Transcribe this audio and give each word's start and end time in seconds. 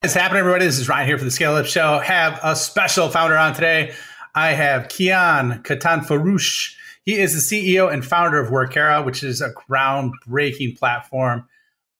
What's 0.00 0.14
happening, 0.14 0.38
everybody? 0.38 0.64
This 0.64 0.78
is 0.78 0.88
Ryan 0.88 1.08
here 1.08 1.18
for 1.18 1.24
the 1.24 1.30
Scale 1.32 1.56
Up 1.56 1.66
Show. 1.66 1.98
Have 1.98 2.38
a 2.44 2.54
special 2.54 3.08
founder 3.08 3.36
on 3.36 3.52
today. 3.52 3.92
I 4.32 4.52
have 4.52 4.86
Kian 4.86 5.60
Katanforoosh. 5.64 6.72
He 7.04 7.16
is 7.16 7.50
the 7.50 7.74
CEO 7.74 7.92
and 7.92 8.06
founder 8.06 8.38
of 8.38 8.48
Workera, 8.48 9.04
which 9.04 9.24
is 9.24 9.40
a 9.40 9.52
groundbreaking 9.52 10.78
platform 10.78 11.48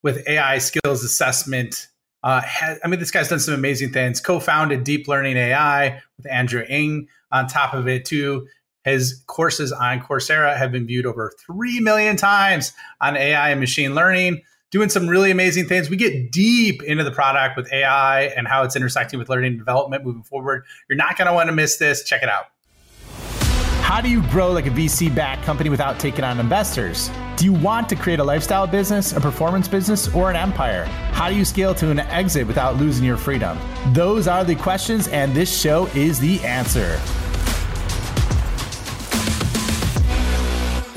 with 0.05 0.25
AI 0.29 0.59
skills 0.59 1.03
assessment. 1.03 1.89
Uh, 2.23 2.41
I 2.85 2.87
mean, 2.87 3.01
this 3.01 3.11
guy's 3.11 3.31
done 3.31 3.41
some 3.41 3.55
amazing 3.55 3.93
things. 3.93 4.21
Co-founded 4.21 4.85
Deep 4.85 5.09
Learning 5.09 5.37
AI 5.37 6.01
with 6.17 6.31
Andrew 6.31 6.63
Ng. 6.69 7.09
On 7.33 7.49
top 7.49 7.75
of 7.75 7.89
it, 7.89 8.05
too, 8.05 8.47
his 8.85 9.25
courses 9.27 9.73
on 9.73 9.99
Coursera 9.99 10.57
have 10.57 10.71
been 10.71 10.87
viewed 10.87 11.05
over 11.05 11.33
three 11.45 11.81
million 11.81 12.17
times 12.17 12.73
on 13.01 13.17
AI 13.17 13.51
and 13.51 13.59
machine 13.59 13.97
learning 13.97 14.43
doing 14.71 14.89
some 14.89 15.09
really 15.09 15.31
amazing 15.31 15.67
things. 15.67 15.89
We 15.89 15.97
get 15.97 16.31
deep 16.31 16.83
into 16.83 17.05
the 17.05 17.11
product 17.11 17.57
with 17.57 17.73
AI 17.73 18.25
and 18.25 18.47
how 18.47 18.63
it's 18.63 18.77
intersecting 18.77 19.19
with 19.19 19.29
learning 19.29 19.53
and 19.53 19.59
development 19.59 20.05
moving 20.05 20.23
forward. 20.23 20.65
You're 20.89 20.97
not 20.97 21.17
going 21.17 21.27
to 21.27 21.33
want 21.33 21.49
to 21.49 21.55
miss 21.55 21.77
this. 21.79 22.05
Check 22.05 22.23
it 22.23 22.29
out. 22.29 22.47
How 23.89 24.03
do 24.03 24.11
you 24.11 24.23
grow 24.25 24.53
like 24.53 24.67
a 24.67 24.71
VC 24.71 25.13
backed 25.15 25.45
company 25.45 25.71
without 25.71 25.99
taking 25.99 26.23
on 26.23 26.39
investors? 26.39 27.11
Do 27.37 27.47
you 27.47 27.55
want 27.55 27.89
to 27.89 27.97
create 27.97 28.19
a 28.19 28.25
lifestyle 28.25 28.67
business, 28.67 29.13
a 29.13 29.21
performance 29.21 29.67
business, 29.67 30.15
or 30.15 30.29
an 30.29 30.37
empire? 30.37 30.85
How 31.13 31.31
do 31.31 31.37
you 31.37 31.45
scale 31.45 31.75
to 31.77 31.91
an 31.91 32.01
exit 32.01 32.47
without 32.47 32.77
losing 32.77 33.05
your 33.05 33.17
freedom? 33.17 33.59
Those 33.95 34.29
are 34.29 34.45
the 34.45 34.57
questions, 34.57 35.09
and 35.09 35.35
this 35.35 35.59
show 35.59 35.87
is 35.95 36.21
the 36.21 36.39
answer. 36.45 37.01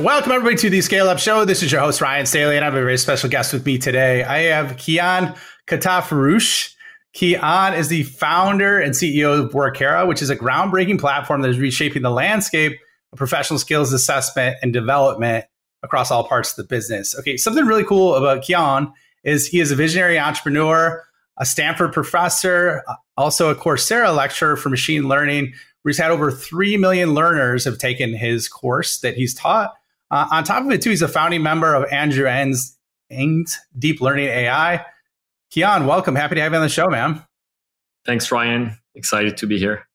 Welcome, 0.02 0.32
everybody, 0.32 0.58
to 0.58 0.70
the 0.72 0.82
Scale 0.82 1.10
Up 1.10 1.20
Show. 1.20 1.46
This 1.46 1.62
is 1.62 1.72
your 1.72 1.80
host, 1.80 2.02
Ryan 2.02 2.26
Staley, 2.26 2.56
and 2.56 2.66
I 2.66 2.70
have 2.70 2.74
a 2.74 2.82
very 2.82 2.98
special 2.98 3.30
guest 3.30 3.54
with 3.54 3.64
me 3.68 3.78
today. 3.78 4.24
I 4.24 4.40
have 4.46 4.76
Kian 4.78 5.38
Katanforoosh. 5.68 6.74
Kian 7.16 7.78
is 7.78 7.90
the 7.90 8.02
founder 8.02 8.80
and 8.80 8.96
CEO 8.96 9.46
of 9.46 9.52
Workera, 9.52 10.08
which 10.08 10.24
is 10.24 10.32
a 10.32 10.36
groundbreaking 10.36 11.00
platform 11.00 11.44
that 11.44 11.50
is 11.50 11.60
reshaping 11.60 12.02
the 12.02 12.10
landscape 12.10 12.80
of 13.14 13.20
professional 13.20 13.60
skills 13.60 13.94
assessment 13.94 14.58
and 14.64 14.74
development 14.74 15.46
across 15.84 16.10
all 16.10 16.28
parts 16.28 16.50
of 16.50 16.56
the 16.56 16.64
business. 16.64 17.16
Okay, 17.20 17.38
something 17.38 17.68
really 17.68 17.86
cool 17.86 18.16
about 18.16 18.42
Kian 18.44 18.92
is 19.24 19.46
he 19.46 19.60
is 19.60 19.70
a 19.70 19.76
visionary 19.76 20.18
entrepreneur, 20.18 21.04
a 21.38 21.46
Stanford 21.46 21.94
professor, 21.94 22.84
also 23.18 23.52
a 23.52 23.56
Coursera 23.56 24.16
lecturer 24.16 24.58
for 24.58 24.70
machine 24.70 25.08
learning, 25.08 25.54
where 25.84 25.92
he's 25.92 26.00
had 26.00 26.10
over 26.10 26.32
3 26.32 26.78
million 26.78 27.14
learners 27.14 27.66
have 27.66 27.78
taken 27.78 28.16
his 28.16 28.48
course 28.48 29.00
that 29.02 29.14
he's 29.14 29.36
taught 29.36 29.76
uh, 30.12 30.28
on 30.30 30.44
top 30.44 30.64
of 30.66 30.72
it, 30.72 30.82
too, 30.82 30.90
he's 30.90 31.02
a 31.02 31.08
founding 31.08 31.42
member 31.42 31.74
of 31.74 31.92
Andrew 31.92 32.28
Ng's, 32.28 32.78
Ng's 33.10 33.58
Deep 33.80 34.02
Learning 34.02 34.28
AI. 34.28 34.86
Kian, 35.52 35.88
welcome. 35.88 36.16
Happy 36.16 36.36
to 36.36 36.42
have 36.42 36.52
you 36.52 36.58
on 36.58 36.64
the 36.64 36.70
show, 36.70 36.88
man. 36.88 37.24
Thanks, 38.06 38.32
Ryan. 38.32 38.78
Excited 38.94 39.38
to 39.38 39.48
be 39.48 39.58
here. 39.58 39.88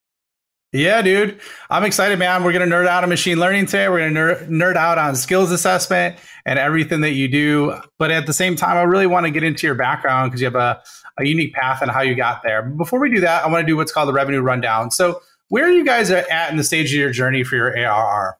Yeah, 0.73 1.01
dude. 1.01 1.39
I'm 1.69 1.83
excited, 1.85 2.19
man. 2.19 2.43
We're 2.43 2.51
going 2.51 2.69
to 2.69 2.75
nerd 2.75 2.87
out 2.87 3.03
on 3.03 3.09
machine 3.09 3.39
learning 3.39 3.67
today. 3.67 3.87
We're 3.87 3.99
going 3.99 4.13
to 4.13 4.19
nerd, 4.19 4.49
nerd 4.49 4.75
out 4.75 4.97
on 4.97 5.15
skills 5.15 5.51
assessment 5.51 6.17
and 6.45 6.59
everything 6.59 7.01
that 7.01 7.13
you 7.13 7.27
do. 7.27 7.79
But 7.97 8.11
at 8.11 8.25
the 8.25 8.33
same 8.33 8.55
time, 8.55 8.75
I 8.75 8.81
really 8.81 9.07
want 9.07 9.25
to 9.25 9.31
get 9.31 9.43
into 9.43 9.65
your 9.65 9.75
background 9.75 10.31
because 10.31 10.41
you 10.41 10.45
have 10.45 10.55
a, 10.55 10.81
a 11.17 11.25
unique 11.25 11.53
path 11.53 11.81
and 11.81 11.89
how 11.89 12.01
you 12.01 12.15
got 12.15 12.43
there. 12.43 12.63
Before 12.63 12.99
we 12.99 13.09
do 13.09 13.21
that, 13.21 13.45
I 13.45 13.47
want 13.47 13.61
to 13.65 13.67
do 13.67 13.77
what's 13.77 13.91
called 13.91 14.09
the 14.09 14.13
revenue 14.13 14.41
rundown. 14.41 14.91
So, 14.91 15.21
where 15.49 15.65
are 15.65 15.71
you 15.71 15.85
guys 15.85 16.11
at 16.11 16.51
in 16.51 16.57
the 16.57 16.63
stage 16.63 16.91
of 16.93 16.99
your 16.99 17.11
journey 17.11 17.43
for 17.43 17.55
your 17.55 17.77
ARR? 17.77 18.37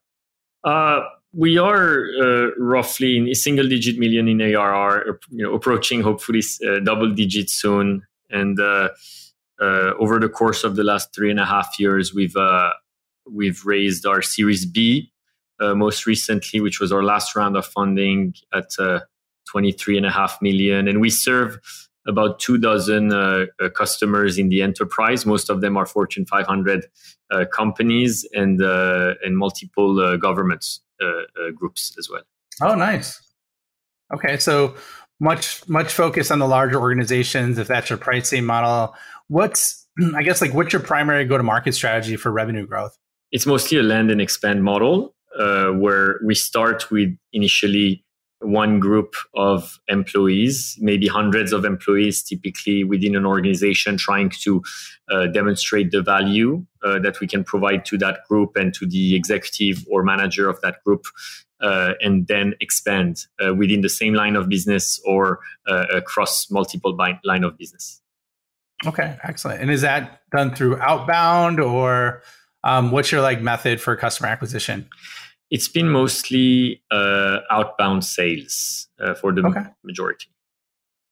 Uh, 0.66 1.00
we 1.34 1.58
are 1.58 2.06
uh, 2.22 2.50
roughly 2.58 3.18
in 3.18 3.28
a 3.28 3.36
single 3.36 3.68
digit 3.68 3.98
million 3.98 4.28
in 4.28 4.42
ARR, 4.42 5.20
you 5.30 5.44
know, 5.44 5.54
approaching 5.54 6.02
hopefully 6.02 6.42
uh, 6.68 6.80
double 6.80 7.12
digits 7.12 7.54
soon. 7.54 8.06
And 8.30 8.60
uh, 8.60 8.90
uh, 9.62 9.94
over 10.00 10.20
the 10.20 10.30
course 10.30 10.64
of 10.64 10.76
the 10.76 10.84
last 10.84 11.14
three 11.14 11.30
and 11.30 11.40
a 11.40 11.46
half 11.46 11.80
years, 11.80 12.14
we've 12.14 12.36
uh, 12.36 12.72
we've 13.30 13.66
raised 13.66 14.06
our 14.06 14.22
Series 14.22 14.66
B 14.66 15.12
uh, 15.60 15.76
most 15.76 16.06
recently, 16.06 16.62
which 16.62 16.80
was 16.80 16.92
our 16.92 17.04
last 17.04 17.36
round 17.36 17.58
of 17.58 17.66
funding 17.66 18.34
at 18.54 18.70
23 19.50 19.98
and 19.98 20.06
a 20.06 20.12
half 20.12 20.42
million. 20.42 20.88
And 20.88 21.02
we 21.02 21.10
serve 21.10 21.60
about 22.08 22.40
two 22.40 22.58
dozen 22.58 23.12
customers 23.76 24.38
in 24.38 24.48
the 24.48 24.62
enterprise. 24.62 25.26
Most 25.26 25.50
of 25.50 25.60
them 25.60 25.76
are 25.76 25.86
Fortune 25.86 26.26
500 26.26 26.86
companies 27.52 28.26
and 28.34 28.62
and 28.62 29.38
multiple 29.38 30.18
governments. 30.18 30.82
Uh, 31.02 31.06
uh, 31.40 31.52
groups 31.54 31.96
as 32.00 32.10
well. 32.10 32.24
Oh, 32.62 32.74
nice. 32.74 33.22
Okay, 34.14 34.38
so 34.38 34.76
much 35.20 35.68
much 35.68 35.92
focus 35.92 36.32
on 36.32 36.40
the 36.40 36.48
larger 36.48 36.80
organizations. 36.80 37.58
If 37.58 37.68
that's 37.68 37.90
your 37.90 37.98
pricing 37.98 38.46
model, 38.46 38.96
what's 39.28 39.88
I 40.16 40.24
guess 40.24 40.42
like 40.42 40.54
what's 40.54 40.74
your 40.74 40.82
primary 40.82 41.26
go 41.26 41.38
to 41.38 41.44
market 41.44 41.74
strategy 41.74 42.16
for 42.16 42.32
revenue 42.32 42.66
growth? 42.66 42.98
It's 43.32 43.46
mostly 43.46 43.78
a 43.78 43.84
land 43.84 44.10
and 44.10 44.22
expand 44.22 44.64
model 44.64 45.14
uh, 45.38 45.68
where 45.68 46.20
we 46.26 46.34
start 46.34 46.90
with 46.90 47.16
initially 47.34 48.04
one 48.40 48.80
group 48.80 49.16
of 49.34 49.80
employees, 49.88 50.78
maybe 50.80 51.08
hundreds 51.08 51.52
of 51.52 51.66
employees, 51.66 52.22
typically 52.22 52.84
within 52.84 53.16
an 53.16 53.26
organization, 53.26 53.98
trying 53.98 54.30
to 54.30 54.62
uh, 55.10 55.28
demonstrate 55.28 55.92
the 55.92 56.02
value 56.02 56.66
uh, 56.84 57.00
that 57.00 57.20
we 57.20 57.28
can 57.28 57.44
provide 57.44 57.84
to 57.86 57.98
that 57.98 58.20
group 58.30 58.56
and 58.56 58.74
to 58.76 58.86
the 58.86 59.16
executive 59.16 59.84
or 59.90 60.04
manager 60.04 60.48
of 60.48 60.62
that 60.62 60.84
group, 60.84 61.06
uh, 61.62 61.94
and 62.02 62.28
then 62.28 62.54
expand 62.62 63.26
uh, 63.44 63.54
within 63.56 63.82
the 63.82 63.90
same 63.90 64.14
line 64.14 64.36
of 64.36 64.48
business 64.48 65.02
or 65.06 65.40
uh, 65.68 65.86
across 65.92 66.52
multiple 66.52 66.96
line 67.24 67.44
of 67.44 67.58
business. 67.58 68.02
Okay, 68.86 69.18
excellent. 69.24 69.62
And 69.62 69.72
is 69.72 69.82
that 69.82 70.22
done 70.32 70.54
through 70.54 70.78
outbound 70.78 71.60
or 71.60 72.22
um, 72.64 72.92
what's 72.92 73.12
your 73.12 73.22
like 73.22 73.42
method 73.42 73.82
for 73.82 73.96
customer 73.96 74.30
acquisition? 74.30 74.88
It's 75.50 75.68
been 75.68 75.90
mostly 75.90 76.82
uh, 76.92 77.40
outbound 77.50 78.04
sales 78.04 78.88
uh, 79.00 79.14
for 79.14 79.32
the 79.32 79.46
okay. 79.46 79.66
majority. 79.84 80.28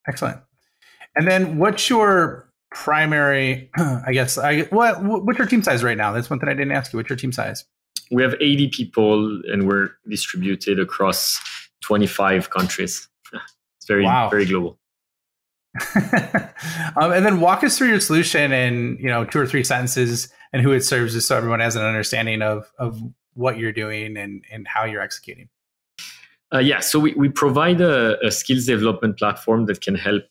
Excellent. 0.07 0.40
And 1.16 1.28
then, 1.28 1.57
what's 1.57 1.90
your 1.90 2.51
primary? 2.72 3.69
I 3.78 4.12
guess 4.12 4.38
I 4.38 4.63
what 4.63 5.01
what's 5.03 5.40
your 5.40 5.47
team 5.47 5.63
size 5.63 5.84
right 5.84 5.97
now? 5.97 6.12
That's 6.12 6.29
one 6.29 6.40
thing 6.40 6.50
I 6.50 6.53
didn't 6.53 6.73
ask 6.73 6.91
you. 6.91 6.97
What's 6.97 7.09
your 7.09 7.18
team 7.18 7.31
size? 7.31 7.66
We 8.12 8.22
have 8.22 8.35
80 8.40 8.69
people, 8.69 9.41
and 9.51 9.68
we're 9.68 9.90
distributed 10.07 10.79
across 10.79 11.40
25 11.84 12.50
countries. 12.50 13.07
It's 13.78 13.88
very 13.88 14.03
wow. 14.03 14.29
very 14.29 14.46
global. 14.46 14.79
um, 16.96 17.12
and 17.12 17.23
then 17.23 17.40
walk 17.40 17.63
us 17.63 17.78
through 17.78 17.90
your 17.90 18.00
solution 18.00 18.52
in 18.52 18.97
you 19.00 19.07
know 19.07 19.25
two 19.25 19.40
or 19.40 19.46
three 19.46 19.63
sentences 19.63 20.29
and 20.52 20.63
who 20.63 20.72
it 20.72 20.81
serves, 20.81 21.13
just 21.13 21.28
so 21.28 21.38
everyone 21.38 21.59
has 21.59 21.75
an 21.75 21.84
understanding 21.84 22.41
of 22.41 22.72
of 22.79 23.00
what 23.35 23.57
you're 23.57 23.72
doing 23.72 24.18
and, 24.18 24.44
and 24.51 24.68
how 24.68 24.85
you're 24.85 25.01
executing? 25.01 25.50
Uh, 26.53 26.59
yeah, 26.59 26.79
so 26.79 27.00
we, 27.00 27.13
we 27.13 27.29
provide 27.29 27.81
a, 27.81 28.23
a, 28.25 28.31
skills 28.31 28.66
development 28.66 29.18
platform 29.18 29.66
that 29.66 29.81
can 29.81 29.96
help 29.96 30.23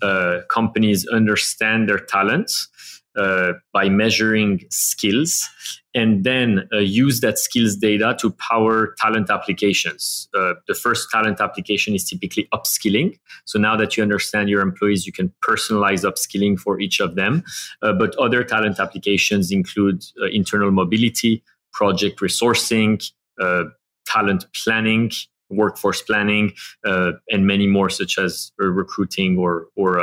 uh, 0.00 0.40
companies 0.48 1.06
understand 1.08 1.88
their 1.88 1.98
talents 1.98 2.68
uh, 3.16 3.54
by 3.72 3.88
measuring 3.88 4.62
skills 4.70 5.48
and 5.94 6.22
then 6.22 6.68
uh, 6.72 6.78
use 6.78 7.20
that 7.20 7.38
skills 7.38 7.76
data 7.76 8.14
to 8.20 8.30
power 8.32 8.94
talent 8.98 9.30
applications. 9.30 10.28
Uh, 10.34 10.52
the 10.68 10.74
first 10.74 11.08
talent 11.10 11.40
application 11.40 11.94
is 11.94 12.04
typically 12.04 12.46
upskilling. 12.52 13.18
So 13.46 13.58
now 13.58 13.74
that 13.76 13.96
you 13.96 14.02
understand 14.02 14.50
your 14.50 14.60
employees, 14.60 15.06
you 15.06 15.12
can 15.12 15.32
personalize 15.42 16.04
upskilling 16.04 16.58
for 16.58 16.78
each 16.78 17.00
of 17.00 17.14
them. 17.14 17.42
Uh, 17.80 17.94
but 17.94 18.14
other 18.16 18.44
talent 18.44 18.78
applications 18.78 19.50
include 19.50 20.04
internal 20.30 20.70
mobility, 20.70 21.42
project 21.76 22.20
resourcing, 22.20 22.92
uh, 23.40 23.64
talent 24.06 24.46
planning, 24.64 25.10
workforce 25.50 26.02
planning, 26.02 26.52
uh, 26.84 27.12
and 27.30 27.46
many 27.46 27.66
more, 27.66 27.90
such 27.90 28.18
as 28.18 28.50
uh, 28.60 28.66
recruiting 28.66 29.36
or 29.38 29.66
or 29.76 30.00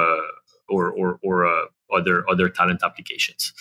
or 0.70 0.92
or, 0.92 1.20
or 1.24 1.68
other 1.94 2.24
other 2.30 2.48
talent 2.48 2.82
applications. 2.84 3.52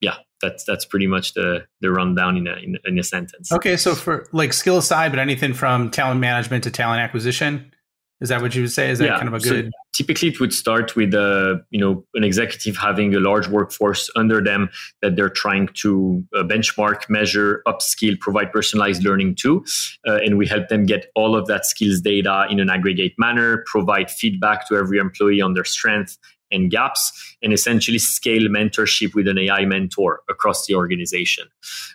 Yeah, 0.00 0.16
that's 0.42 0.64
that's 0.64 0.84
pretty 0.84 1.06
much 1.06 1.32
the 1.32 1.66
the 1.80 1.90
rundown 1.90 2.36
in 2.36 2.46
a 2.46 2.56
in, 2.56 2.76
in 2.84 2.98
a 2.98 3.02
sentence. 3.02 3.50
Okay, 3.50 3.76
so 3.76 3.94
for 3.94 4.28
like 4.32 4.52
skill 4.52 4.82
side, 4.82 5.10
but 5.10 5.18
anything 5.18 5.54
from 5.54 5.90
talent 5.90 6.20
management 6.20 6.64
to 6.64 6.70
talent 6.70 7.00
acquisition. 7.00 7.72
Is 8.20 8.28
that 8.28 8.40
what 8.40 8.54
you 8.54 8.62
would 8.62 8.72
say? 8.72 8.90
Is 8.90 9.00
that 9.00 9.06
yeah. 9.06 9.16
kind 9.16 9.28
of 9.28 9.34
a 9.34 9.40
good? 9.40 9.66
So 9.66 9.70
typically, 9.92 10.28
it 10.28 10.40
would 10.40 10.52
start 10.52 10.94
with 10.94 11.14
a 11.14 11.20
uh, 11.20 11.62
you 11.70 11.80
know 11.80 12.04
an 12.14 12.22
executive 12.22 12.76
having 12.76 13.14
a 13.14 13.20
large 13.20 13.48
workforce 13.48 14.08
under 14.14 14.40
them 14.40 14.70
that 15.02 15.16
they're 15.16 15.28
trying 15.28 15.68
to 15.82 16.24
uh, 16.34 16.42
benchmark, 16.44 17.10
measure, 17.10 17.62
upskill, 17.66 18.18
provide 18.20 18.52
personalized 18.52 19.04
learning 19.04 19.34
to, 19.36 19.64
uh, 20.06 20.14
and 20.24 20.38
we 20.38 20.46
help 20.46 20.68
them 20.68 20.86
get 20.86 21.10
all 21.16 21.36
of 21.36 21.46
that 21.46 21.66
skills 21.66 22.00
data 22.00 22.46
in 22.48 22.60
an 22.60 22.70
aggregate 22.70 23.14
manner, 23.18 23.64
provide 23.66 24.10
feedback 24.10 24.68
to 24.68 24.76
every 24.76 24.98
employee 24.98 25.40
on 25.40 25.54
their 25.54 25.64
strength 25.64 26.16
and 26.50 26.70
gaps, 26.70 27.36
and 27.42 27.52
essentially 27.52 27.98
scale 27.98 28.48
mentorship 28.48 29.14
with 29.14 29.28
an 29.28 29.38
AI 29.38 29.64
mentor 29.64 30.20
across 30.28 30.66
the 30.66 30.74
organization. 30.74 31.48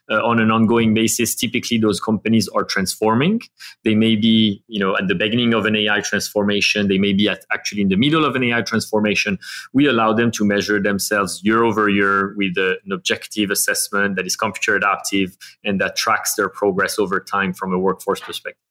Uh, 0.09 0.23
on 0.25 0.39
an 0.39 0.51
ongoing 0.51 0.93
basis, 0.93 1.35
typically 1.35 1.77
those 1.77 1.99
companies 1.99 2.47
are 2.49 2.63
transforming. 2.63 3.41
They 3.83 3.95
may 3.95 4.15
be, 4.15 4.63
you 4.67 4.79
know, 4.79 4.97
at 4.97 5.07
the 5.07 5.15
beginning 5.15 5.53
of 5.53 5.65
an 5.65 5.75
AI 5.75 6.01
transformation. 6.01 6.87
They 6.87 6.97
may 6.97 7.13
be 7.13 7.29
at 7.29 7.45
actually 7.51 7.81
in 7.81 7.89
the 7.89 7.95
middle 7.95 8.25
of 8.25 8.35
an 8.35 8.43
AI 8.43 8.61
transformation. 8.61 9.37
We 9.73 9.87
allow 9.87 10.13
them 10.13 10.31
to 10.31 10.45
measure 10.45 10.81
themselves 10.81 11.41
year 11.43 11.63
over 11.63 11.89
year 11.89 12.33
with 12.35 12.57
a, 12.57 12.77
an 12.85 12.91
objective 12.91 13.51
assessment 13.51 14.15
that 14.15 14.25
is 14.25 14.35
computer 14.35 14.75
adaptive 14.75 15.37
and 15.63 15.79
that 15.81 15.95
tracks 15.95 16.35
their 16.35 16.49
progress 16.49 16.99
over 16.99 17.19
time 17.19 17.53
from 17.53 17.73
a 17.73 17.79
workforce 17.79 18.19
perspective. 18.19 18.61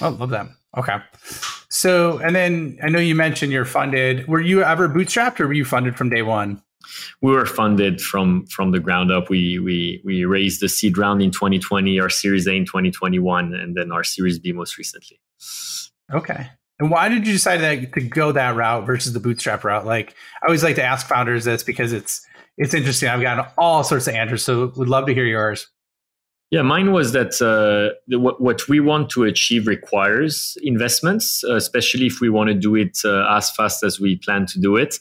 I 0.00 0.06
oh, 0.06 0.10
love 0.10 0.30
that. 0.30 0.48
Okay. 0.76 0.96
So, 1.74 2.18
and 2.18 2.36
then 2.36 2.78
I 2.84 2.88
know 2.88 3.00
you 3.00 3.16
mentioned 3.16 3.50
you're 3.50 3.64
funded. 3.64 4.28
Were 4.28 4.40
you 4.40 4.62
ever 4.62 4.88
bootstrapped 4.88 5.40
or 5.40 5.48
were 5.48 5.54
you 5.54 5.64
funded 5.64 5.96
from 5.96 6.08
day 6.08 6.22
one? 6.22 6.62
We 7.20 7.32
were 7.32 7.46
funded 7.46 8.00
from 8.00 8.46
from 8.46 8.70
the 8.70 8.78
ground 8.78 9.10
up. 9.10 9.28
We 9.28 9.58
we 9.58 10.00
we 10.04 10.24
raised 10.24 10.60
the 10.60 10.68
seed 10.68 10.96
round 10.96 11.20
in 11.20 11.32
2020, 11.32 11.98
our 11.98 12.08
Series 12.08 12.46
A 12.46 12.52
in 12.52 12.64
2021, 12.64 13.54
and 13.54 13.74
then 13.74 13.90
our 13.90 14.04
Series 14.04 14.38
B 14.38 14.52
most 14.52 14.78
recently. 14.78 15.20
Okay. 16.12 16.48
And 16.78 16.92
why 16.92 17.08
did 17.08 17.26
you 17.26 17.32
decide 17.32 17.58
to, 17.58 17.86
to 18.00 18.06
go 18.06 18.30
that 18.30 18.54
route 18.54 18.86
versus 18.86 19.12
the 19.12 19.20
bootstrap 19.20 19.64
route? 19.64 19.84
Like, 19.84 20.14
I 20.42 20.46
always 20.46 20.62
like 20.62 20.76
to 20.76 20.84
ask 20.84 21.08
founders 21.08 21.44
this 21.44 21.64
because 21.64 21.92
it's 21.92 22.24
it's 22.56 22.74
interesting. 22.74 23.08
I've 23.08 23.20
gotten 23.20 23.46
all 23.58 23.82
sorts 23.82 24.06
of 24.06 24.14
answers, 24.14 24.44
so 24.44 24.72
would 24.76 24.88
love 24.88 25.06
to 25.06 25.14
hear 25.14 25.26
yours. 25.26 25.66
Yeah, 26.54 26.62
mine 26.62 26.92
was 26.92 27.10
that 27.14 27.42
uh, 27.42 27.96
what, 28.16 28.40
what 28.40 28.68
we 28.68 28.78
want 28.78 29.10
to 29.10 29.24
achieve 29.24 29.66
requires 29.66 30.56
investments, 30.62 31.42
uh, 31.42 31.56
especially 31.56 32.06
if 32.06 32.20
we 32.20 32.30
want 32.30 32.46
to 32.46 32.54
do 32.54 32.76
it 32.76 32.98
uh, 33.04 33.26
as 33.28 33.50
fast 33.50 33.82
as 33.82 33.98
we 33.98 34.14
plan 34.14 34.46
to 34.46 34.60
do 34.60 34.76
it. 34.76 34.94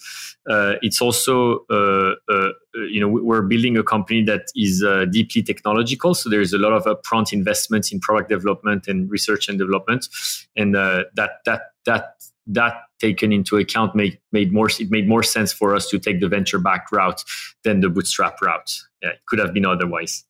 Uh, 0.49 0.77
it's 0.81 0.99
also, 0.99 1.59
uh, 1.69 2.13
uh, 2.27 2.49
you 2.89 2.99
know, 2.99 3.07
we're 3.07 3.43
building 3.43 3.77
a 3.77 3.83
company 3.83 4.23
that 4.23 4.45
is 4.55 4.83
deeply 5.11 5.43
technological. 5.43 6.15
So 6.15 6.27
there's 6.27 6.53
a 6.53 6.57
lot 6.57 6.73
of 6.73 6.85
upfront 6.85 7.31
investments 7.31 7.91
in 7.93 7.99
product 7.99 8.29
development 8.29 8.87
and 8.87 9.07
research 9.11 9.47
and 9.47 9.59
development, 9.59 10.07
and 10.55 10.73
that 10.73 11.41
that 11.45 11.61
that 11.85 12.15
that 12.47 12.81
taken 12.99 13.31
into 13.31 13.57
account 13.57 13.93
made 13.93 14.17
made 14.31 14.51
more 14.51 14.69
it 14.79 14.89
made 14.89 15.07
more 15.07 15.21
sense 15.21 15.53
for 15.53 15.75
us 15.75 15.87
to 15.89 15.99
take 15.99 16.19
the 16.19 16.27
venture 16.27 16.57
back 16.57 16.91
route 16.91 17.23
than 17.63 17.81
the 17.81 17.89
bootstrap 17.89 18.41
route. 18.41 18.73
Yeah, 19.03 19.09
it 19.09 19.19
could 19.27 19.37
have 19.37 19.53
been 19.53 19.67
otherwise. 19.67 20.23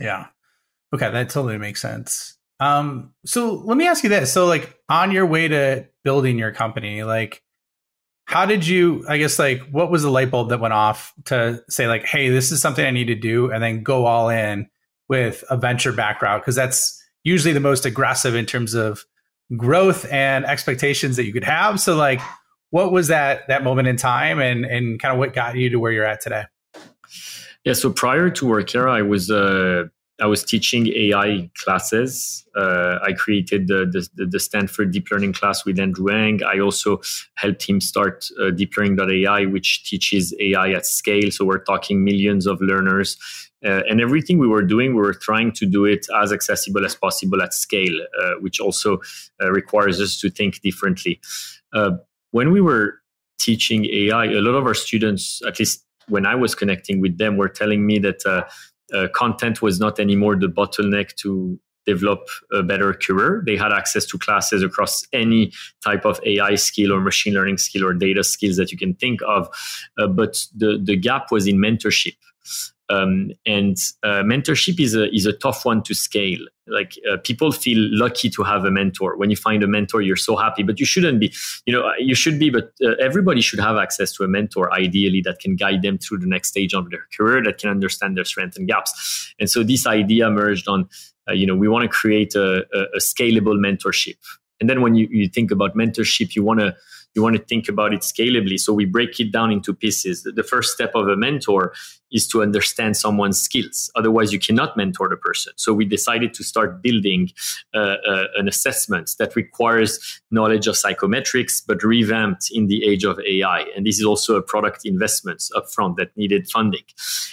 Yeah. 0.00 0.26
Okay, 0.94 1.10
that 1.10 1.30
totally 1.30 1.58
makes 1.58 1.80
sense. 1.80 2.36
Um, 2.60 3.12
so 3.24 3.54
let 3.54 3.76
me 3.76 3.88
ask 3.88 4.04
you 4.04 4.10
this. 4.10 4.32
So 4.32 4.46
like 4.46 4.78
on 4.88 5.10
your 5.10 5.26
way 5.26 5.48
to 5.48 5.88
building 6.04 6.38
your 6.38 6.52
company, 6.52 7.02
like 7.02 7.42
how 8.26 8.46
did 8.46 8.66
you 8.66 9.04
I 9.08 9.18
guess 9.18 9.38
like 9.38 9.62
what 9.70 9.90
was 9.90 10.02
the 10.02 10.10
light 10.10 10.30
bulb 10.30 10.50
that 10.50 10.60
went 10.60 10.74
off 10.74 11.12
to 11.26 11.62
say 11.68 11.88
like, 11.88 12.04
hey, 12.04 12.28
this 12.28 12.52
is 12.52 12.60
something 12.60 12.84
I 12.84 12.90
need 12.90 13.06
to 13.06 13.14
do 13.14 13.50
and 13.50 13.62
then 13.62 13.82
go 13.82 14.06
all 14.06 14.28
in 14.28 14.68
with 15.08 15.44
a 15.50 15.56
venture 15.56 15.92
background? 15.92 16.42
Because 16.42 16.54
that's 16.54 17.02
usually 17.24 17.52
the 17.52 17.60
most 17.60 17.84
aggressive 17.84 18.34
in 18.34 18.46
terms 18.46 18.74
of 18.74 19.04
growth 19.56 20.10
and 20.10 20.44
expectations 20.44 21.16
that 21.16 21.24
you 21.24 21.32
could 21.32 21.44
have. 21.44 21.80
So 21.80 21.96
like 21.96 22.20
what 22.70 22.92
was 22.92 23.08
that 23.08 23.48
that 23.48 23.64
moment 23.64 23.88
in 23.88 23.96
time 23.96 24.40
and 24.40 24.64
and 24.64 25.00
kind 25.00 25.12
of 25.12 25.18
what 25.18 25.34
got 25.34 25.56
you 25.56 25.70
to 25.70 25.76
where 25.78 25.92
you're 25.92 26.06
at 26.06 26.20
today? 26.20 26.44
Yeah, 27.64 27.74
so 27.74 27.92
prior 27.92 28.28
to 28.30 28.46
Workera, 28.46 28.90
I 28.90 29.02
was 29.02 29.30
uh, 29.30 29.84
I 30.20 30.26
was 30.26 30.44
teaching 30.44 30.88
AI 30.88 31.50
classes. 31.56 32.44
Uh, 32.56 32.98
I 33.02 33.12
created 33.12 33.66
the, 33.66 34.08
the, 34.14 34.26
the, 34.26 34.38
Stanford 34.38 34.92
Deep 34.92 35.10
Learning 35.10 35.32
class 35.32 35.64
with 35.64 35.80
Andrew 35.80 36.12
Ng. 36.12 36.44
I 36.44 36.60
also 36.60 37.00
helped 37.34 37.68
him 37.68 37.80
start 37.80 38.26
uh, 38.38 38.50
DeepLearning.ai, 38.50 39.46
which 39.46 39.84
teaches 39.84 40.34
AI 40.38 40.70
at 40.70 40.86
scale. 40.86 41.30
So 41.30 41.44
we're 41.44 41.64
talking 41.64 42.04
millions 42.04 42.46
of 42.46 42.60
learners. 42.60 43.16
Uh, 43.64 43.82
and 43.88 44.00
everything 44.00 44.38
we 44.38 44.46
were 44.46 44.62
doing, 44.62 44.94
we 44.94 45.00
were 45.00 45.14
trying 45.14 45.50
to 45.52 45.66
do 45.66 45.84
it 45.84 46.06
as 46.20 46.32
accessible 46.32 46.84
as 46.84 46.94
possible 46.94 47.42
at 47.42 47.54
scale, 47.54 47.96
uh, 48.22 48.34
which 48.40 48.60
also 48.60 49.00
uh, 49.40 49.50
requires 49.50 50.00
us 50.00 50.20
to 50.20 50.30
think 50.30 50.60
differently. 50.60 51.20
Uh, 51.72 51.92
when 52.32 52.52
we 52.52 52.60
were 52.60 53.00
teaching 53.40 53.86
AI, 53.86 54.26
a 54.26 54.40
lot 54.40 54.54
of 54.54 54.66
our 54.66 54.74
students, 54.74 55.42
at 55.46 55.58
least 55.58 55.84
when 56.08 56.26
I 56.26 56.34
was 56.34 56.54
connecting 56.54 57.00
with 57.00 57.18
them, 57.18 57.36
were 57.36 57.48
telling 57.48 57.86
me 57.86 57.98
that 58.00 58.24
uh, 58.26 58.44
uh, 58.94 59.08
content 59.14 59.62
was 59.62 59.80
not 59.80 59.98
anymore 59.98 60.36
the 60.36 60.48
bottleneck 60.48 61.14
to 61.16 61.58
develop 61.86 62.28
a 62.52 62.62
better 62.62 62.94
career. 62.94 63.42
They 63.44 63.56
had 63.56 63.72
access 63.72 64.06
to 64.06 64.18
classes 64.18 64.62
across 64.62 65.04
any 65.12 65.52
type 65.82 66.04
of 66.04 66.20
AI 66.24 66.54
skill 66.54 66.92
or 66.92 67.00
machine 67.00 67.34
learning 67.34 67.58
skill 67.58 67.84
or 67.84 67.92
data 67.92 68.22
skills 68.22 68.56
that 68.56 68.70
you 68.70 68.78
can 68.78 68.94
think 68.94 69.20
of. 69.26 69.48
Uh, 69.98 70.06
but 70.06 70.46
the, 70.54 70.80
the 70.82 70.96
gap 70.96 71.32
was 71.32 71.46
in 71.46 71.56
mentorship. 71.56 72.16
Um, 72.88 73.30
and 73.46 73.76
uh, 74.02 74.22
mentorship 74.22 74.78
is 74.80 74.94
a 74.94 75.12
is 75.14 75.26
a 75.26 75.32
tough 75.32 75.64
one 75.64 75.82
to 75.84 75.94
scale. 75.94 76.40
Like 76.66 76.92
uh, 77.10 77.16
people 77.24 77.50
feel 77.52 77.78
lucky 77.90 78.28
to 78.30 78.42
have 78.42 78.64
a 78.64 78.70
mentor. 78.70 79.16
When 79.16 79.30
you 79.30 79.36
find 79.36 79.62
a 79.62 79.66
mentor, 79.66 80.02
you're 80.02 80.16
so 80.16 80.36
happy. 80.36 80.62
But 80.62 80.78
you 80.78 80.86
shouldn't 80.86 81.20
be. 81.20 81.32
You 81.66 81.72
know, 81.74 81.92
you 81.98 82.14
should 82.14 82.38
be. 82.38 82.50
But 82.50 82.72
uh, 82.84 82.94
everybody 83.00 83.40
should 83.40 83.60
have 83.60 83.76
access 83.76 84.12
to 84.14 84.24
a 84.24 84.28
mentor, 84.28 84.72
ideally, 84.72 85.22
that 85.22 85.38
can 85.38 85.56
guide 85.56 85.82
them 85.82 85.98
through 85.98 86.18
the 86.18 86.26
next 86.26 86.48
stage 86.48 86.74
of 86.74 86.90
their 86.90 87.06
career, 87.16 87.42
that 87.44 87.58
can 87.58 87.70
understand 87.70 88.16
their 88.16 88.24
strengths 88.24 88.56
and 88.56 88.68
gaps. 88.68 89.34
And 89.38 89.48
so 89.48 89.62
this 89.62 89.86
idea 89.86 90.26
emerged 90.26 90.68
on. 90.68 90.88
Uh, 91.28 91.32
you 91.32 91.46
know, 91.46 91.54
we 91.54 91.68
want 91.68 91.84
to 91.84 91.88
create 91.88 92.34
a, 92.34 92.66
a, 92.74 92.80
a 92.96 92.98
scalable 92.98 93.56
mentorship. 93.56 94.16
And 94.60 94.68
then 94.68 94.80
when 94.80 94.96
you, 94.96 95.06
you 95.08 95.28
think 95.28 95.52
about 95.52 95.76
mentorship, 95.76 96.34
you 96.34 96.42
want 96.42 96.58
to 96.58 96.74
you 97.14 97.22
want 97.22 97.36
to 97.36 97.42
think 97.42 97.68
about 97.68 97.92
it 97.92 98.00
scalably. 98.00 98.58
So 98.58 98.72
we 98.72 98.84
break 98.84 99.20
it 99.20 99.32
down 99.32 99.52
into 99.52 99.74
pieces. 99.74 100.22
The 100.22 100.42
first 100.42 100.72
step 100.72 100.92
of 100.94 101.08
a 101.08 101.16
mentor 101.16 101.72
is 102.10 102.26
to 102.28 102.42
understand 102.42 102.96
someone's 102.96 103.40
skills. 103.40 103.90
Otherwise, 103.94 104.32
you 104.32 104.38
cannot 104.38 104.76
mentor 104.76 105.08
the 105.08 105.16
person. 105.16 105.52
So 105.56 105.72
we 105.72 105.84
decided 105.84 106.34
to 106.34 106.44
start 106.44 106.82
building 106.82 107.30
uh, 107.74 107.96
uh, 108.06 108.24
an 108.36 108.48
assessment 108.48 109.14
that 109.18 109.34
requires 109.34 110.20
knowledge 110.30 110.66
of 110.66 110.74
psychometrics, 110.74 111.62
but 111.66 111.82
revamped 111.82 112.50
in 112.52 112.66
the 112.66 112.84
age 112.84 113.04
of 113.04 113.18
AI. 113.20 113.64
And 113.74 113.86
this 113.86 113.98
is 113.98 114.04
also 114.04 114.36
a 114.36 114.42
product 114.42 114.84
investment 114.84 115.42
upfront 115.54 115.96
that 115.96 116.16
needed 116.16 116.48
funding. 116.50 116.84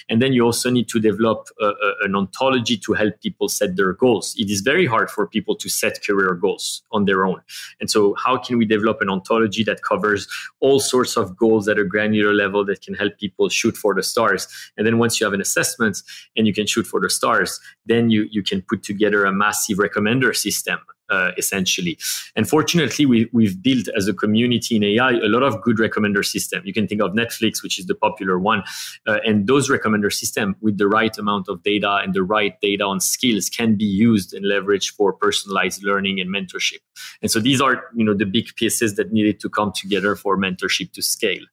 And 0.10 0.22
then 0.22 0.34
you 0.34 0.44
also 0.44 0.70
need 0.70 0.88
to 0.90 1.00
develop 1.00 1.48
a, 1.62 1.66
a, 1.66 1.94
an 2.04 2.16
ontology 2.16 2.78
to 2.78 2.94
help 2.94 3.22
people 3.22 3.48
set 3.48 3.76
their 3.76 3.94
goals. 3.94 4.36
It 4.38 4.50
is 4.50 4.62
very 4.62 4.86
hard 4.86 5.10
for 5.10 5.28
people 5.28 5.56
to 5.56 5.70
set 5.70 6.04
career 6.06 6.34
goals 6.34 6.82
on 6.92 7.06
their 7.06 7.26
own. 7.26 7.42
And 7.80 7.90
so, 7.90 8.16
how 8.16 8.38
can 8.38 8.58
we 8.58 8.66
develop 8.66 9.02
an 9.02 9.10
ontology 9.10 9.64
that 9.66 9.84
covers 9.84 10.28
all 10.60 10.80
sorts 10.80 11.16
of 11.18 11.38
goals 11.38 11.68
at 11.68 11.78
a 11.78 11.86
granular 11.86 12.34
level 12.34 12.66
that 12.66 12.82
can 12.82 12.96
help 12.96 13.18
people 13.20 13.50
shoot 13.50 13.78
for 13.78 13.94
the 13.94 14.04
stars? 14.04 14.48
And 14.78 14.86
then 14.86 14.98
once 14.98 15.20
you 15.20 15.26
have 15.26 15.34
an 15.34 15.42
assessment 15.42 16.02
and 16.36 16.48
you 16.48 16.54
can 16.54 16.68
shoot 16.68 16.88
for 16.88 17.00
the 17.00 17.10
stars, 17.10 17.60
then 17.86 18.10
you, 18.10 18.28
you 18.32 18.44
can 18.44 18.62
put 18.62 18.84
together 18.84 19.26
a 19.26 19.32
massive 19.32 19.78
recommender 19.78 20.36
system 20.36 20.80
uh, 21.10 21.32
essentially. 21.38 21.98
And 22.36 22.48
fortunately, 22.48 23.06
we, 23.06 23.30
we've 23.34 23.62
built 23.62 23.88
as 23.96 24.08
a 24.08 24.14
community 24.14 24.76
in 24.76 24.84
AI 24.84 25.12
a 25.12 25.28
lot 25.28 25.44
of 25.44 25.62
good 25.62 25.78
recommender 25.78 26.26
system. 26.26 26.62
You 26.66 26.74
can 26.74 26.88
think 26.88 27.02
of 27.02 27.12
Netflix, 27.12 27.64
which 27.64 27.80
is 27.80 27.86
the 27.88 27.96
popular 27.96 28.40
one, 28.40 28.64
uh, 29.08 29.20
and 29.26 29.48
those 29.48 29.70
recommender 29.70 30.12
system 30.12 30.56
with 30.62 30.78
the 30.78 30.88
right 30.88 31.18
amount 31.18 31.48
of 31.48 31.64
data 31.64 32.00
and 32.04 32.14
the 32.14 32.24
right 32.24 32.60
data 32.62 32.84
on 32.84 33.00
skills 33.00 33.50
can 33.50 33.76
be 33.76 33.86
used 33.86 34.34
and 34.34 34.46
leveraged 34.46 34.94
for 34.96 35.14
personalized 35.14 35.84
learning 35.84 36.20
and 36.20 36.34
mentorship. 36.34 36.80
And 37.22 37.32
so 37.32 37.40
these 37.40 37.62
are 37.62 37.84
you 37.96 38.04
know 38.06 38.14
the 38.14 38.26
big 38.26 38.56
pieces 38.56 38.96
that 38.96 39.12
needed 39.12 39.40
to 39.42 39.50
come 39.50 39.72
together 39.74 40.16
for 40.16 40.38
mentorship 40.38 40.94
to 40.94 41.02
scale, 41.02 41.44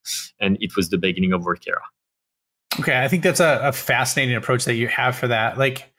and 0.41 0.57
it 0.61 0.77
was 0.77 0.91
the 0.91 0.99
beginning 0.99 1.33
of 1.33 1.43
Workera. 1.43 1.83
Okay, 2.81 3.03
I 3.03 3.09
think 3.09 3.23
that's 3.23 3.41
a, 3.41 3.61
a, 3.65 3.73
fascinating 3.73 4.37
approach 4.37 4.67
that 4.67 4.75
you 4.75 4.87
have 4.89 5.17
for 5.17 5.29
that. 5.29 5.57
Like, 5.57 5.91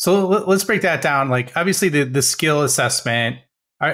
so 0.00 0.26
let, 0.26 0.48
us 0.48 0.64
break 0.64 0.80
that 0.80 1.02
down. 1.02 1.28
Like, 1.28 1.54
obviously, 1.54 1.90
the 1.90 2.04
the 2.04 2.22
skill 2.22 2.62
assessment 2.62 3.36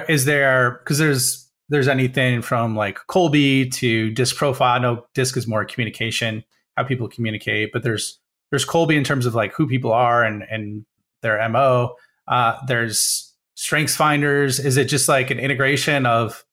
is 0.08 0.24
there 0.24 0.78
because 0.84 0.98
there's 0.98 1.50
there's 1.68 1.88
anything 1.88 2.42
from 2.42 2.76
like 2.76 3.00
Kolbe 3.08 3.72
to 3.72 4.10
disc 4.12 4.36
profile. 4.36 4.80
No, 4.80 5.06
disc 5.14 5.36
is 5.36 5.48
more 5.48 5.64
communication, 5.64 6.44
how 6.76 6.84
people 6.84 7.08
communicate, 7.08 7.70
but 7.72 7.82
there's 7.82 8.20
there's 8.52 8.64
Kolbe 8.64 8.96
in 8.96 9.02
terms 9.02 9.26
of 9.26 9.34
like 9.34 9.52
who 9.54 9.66
people 9.66 9.92
are 9.92 10.22
and 10.22 10.44
and 10.48 10.86
their 11.22 11.46
mo. 11.48 11.96
Uh, 12.28 12.56
there's 12.68 13.34
strengths 13.56 13.96
finders. 13.96 14.60
Is 14.60 14.76
it 14.76 14.84
just 14.84 15.08
like 15.08 15.32
an 15.32 15.40
integration 15.40 16.06
of 16.06 16.44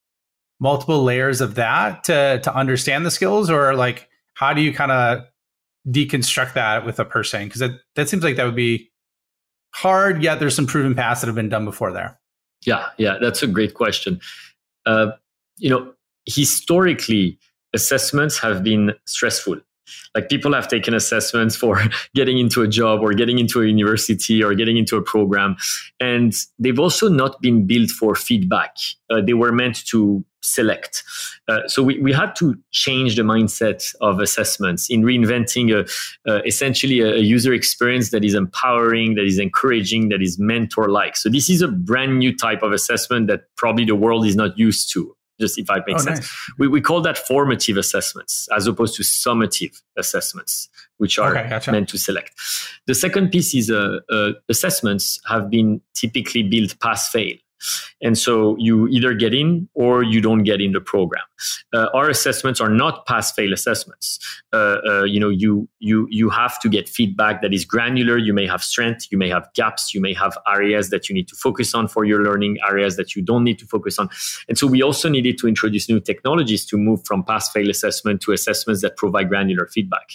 multiple 0.60 1.04
layers 1.04 1.42
of 1.42 1.54
that 1.56 2.06
to 2.06 2.40
to 2.42 2.56
understand 2.56 3.06
the 3.06 3.12
skills, 3.12 3.52
or 3.52 3.76
like 3.76 4.10
how 4.34 4.52
do 4.52 4.62
you 4.62 4.74
kind 4.74 4.92
of 4.92 5.26
deconstruct 5.88 6.54
that 6.54 6.88
with 6.88 7.00
a 7.00 7.06
person? 7.06 7.44
Because 7.44 7.60
that, 7.60 7.80
that 7.94 8.10
seems 8.10 8.24
like 8.24 8.38
that 8.38 8.46
would 8.46 8.56
be 8.56 8.90
hard, 9.74 10.24
yet 10.24 10.40
there's 10.40 10.56
some 10.56 10.68
proven 10.68 10.96
paths 10.96 11.22
that 11.22 11.28
have 11.28 11.36
been 11.36 11.50
done 11.50 11.66
before 11.66 11.92
there. 11.92 12.20
Yeah, 12.66 12.88
yeah, 12.98 13.18
that's 13.22 13.44
a 13.44 13.48
great 13.48 13.74
question. 13.74 14.22
Uh, 14.86 15.12
you 15.58 15.70
know, 15.70 15.94
historically, 16.26 17.38
assessments 17.74 18.40
have 18.40 18.64
been 18.64 18.94
stressful. 19.06 19.60
Like 20.16 20.30
people 20.30 20.54
have 20.54 20.68
taken 20.68 20.94
assessments 20.94 21.56
for 21.56 21.82
getting 22.16 22.38
into 22.38 22.62
a 22.62 22.68
job 22.68 23.02
or 23.02 23.14
getting 23.14 23.40
into 23.40 23.62
a 23.62 23.66
university 23.66 24.44
or 24.44 24.54
getting 24.56 24.78
into 24.78 24.98
a 24.98 25.02
program, 25.02 25.56
and 26.00 26.34
they've 26.60 26.80
also 26.80 27.10
not 27.10 27.42
been 27.42 27.66
built 27.66 27.90
for 27.90 28.16
feedback. 28.16 28.76
Uh, 29.10 29.22
they 29.22 29.34
were 29.34 29.52
meant 29.52 29.86
to 29.88 30.24
select. 30.44 31.04
Uh, 31.48 31.68
so 31.68 31.82
we, 31.82 32.00
we 32.00 32.12
had 32.12 32.36
to 32.36 32.56
change 32.72 33.16
the 33.16 33.22
mindset 33.22 33.84
of 34.02 34.20
assessments 34.20 34.90
in 34.90 35.02
reinventing 35.02 35.74
a, 36.28 36.46
essentially 36.46 37.00
a, 37.00 37.18
user 37.18 37.54
experience 37.54 38.12
that 38.12 38.24
is 38.24 38.34
empowering, 38.34 39.16
that 39.16 39.24
is 39.24 39.40
encouraging, 39.40 40.10
that 40.10 40.22
is 40.22 40.38
mentor 40.38 40.90
like. 40.90 41.16
So 41.16 41.30
this 41.30 41.50
is 41.50 41.62
a 41.62 41.70
brand 41.70 42.20
new 42.20 42.36
type 42.36 42.62
of 42.62 42.74
assessment 42.74 43.28
that 43.28 43.44
probably 43.56 43.86
the 43.86 43.96
world 43.96 44.26
is 44.26 44.36
not 44.36 44.58
used 44.58 44.92
to 44.94 45.16
just 45.40 45.58
if 45.58 45.70
I 45.70 45.78
make 45.88 45.96
oh, 45.96 46.00
sense. 46.00 46.20
Nice. 46.20 46.52
We, 46.58 46.68
we 46.68 46.82
call 46.82 47.02
that 47.02 47.18
formative 47.18 47.78
assessments 47.78 48.48
as 48.56 48.68
opposed 48.68 48.96
to 48.96 49.04
summative 49.04 49.82
assessments, 49.98 50.70
which 50.98 51.18
are 51.20 51.36
okay, 51.36 51.50
gotcha. 51.50 51.72
meant 51.72 51.90
to 51.90 51.98
select. 51.98 52.32
The 52.88 52.96
second 52.96 53.32
piece 53.32 53.54
is 53.56 53.70
uh, 53.70 54.00
uh, 54.10 54.34
assessments 54.50 55.20
have 55.28 55.50
been 55.50 55.82
typically 55.94 56.44
built 56.44 56.80
pass 56.80 57.10
fail. 57.10 57.36
And 58.02 58.18
so 58.18 58.56
you 58.60 58.88
either 58.88 59.14
get 59.14 59.34
in 59.34 59.70
or 59.74 60.04
you 60.04 60.22
don't 60.22 60.44
get 60.44 60.62
in 60.62 60.72
the 60.72 60.82
program. 60.82 61.24
Uh, 61.74 61.88
our 61.94 62.10
assessments 62.10 62.62
are 62.62 62.70
not 62.70 63.06
pass 63.06 63.32
fail 63.32 63.54
assessments. 63.54 64.20
Uh, 64.52 64.78
uh, 64.88 65.04
you 65.04 65.20
know, 65.20 65.30
you 65.30 65.68
you 65.80 66.08
you 66.10 66.30
have 66.30 66.60
to 66.62 66.70
get 66.70 66.88
feedback 66.88 67.42
that 67.42 67.54
is 67.54 67.66
granular. 67.66 68.18
You 68.18 68.34
may 68.34 68.48
have 68.48 68.64
strength, 68.64 69.08
you 69.12 69.18
may 69.18 69.30
have 69.30 69.48
gaps, 69.54 69.94
you 69.94 70.02
may 70.02 70.14
have 70.14 70.38
areas 70.48 70.90
that 70.90 71.10
you 71.10 71.16
need 71.16 71.28
to 71.30 71.36
focus 71.36 71.74
on 71.74 71.88
for 71.88 72.06
your 72.06 72.24
learning, 72.24 72.58
areas 72.68 72.96
that 72.98 73.16
you 73.16 73.22
don't 73.22 73.44
need 73.44 73.60
to 73.60 73.66
focus 73.66 74.00
on. 74.00 74.10
And 74.48 74.58
so 74.58 74.68
we 74.68 74.82
also 74.82 75.10
needed 75.10 75.38
to 75.40 75.48
introduce 75.48 75.90
new 75.90 76.00
technologies 76.00 76.66
to 76.68 76.78
move 76.78 77.06
from 77.06 77.24
pass 77.24 77.52
fail 77.52 77.70
assessment 77.70 78.22
to 78.22 78.32
assessments 78.32 78.82
that 78.82 78.98
provide 78.98 79.30
granular 79.30 79.68
feedback. 79.68 80.12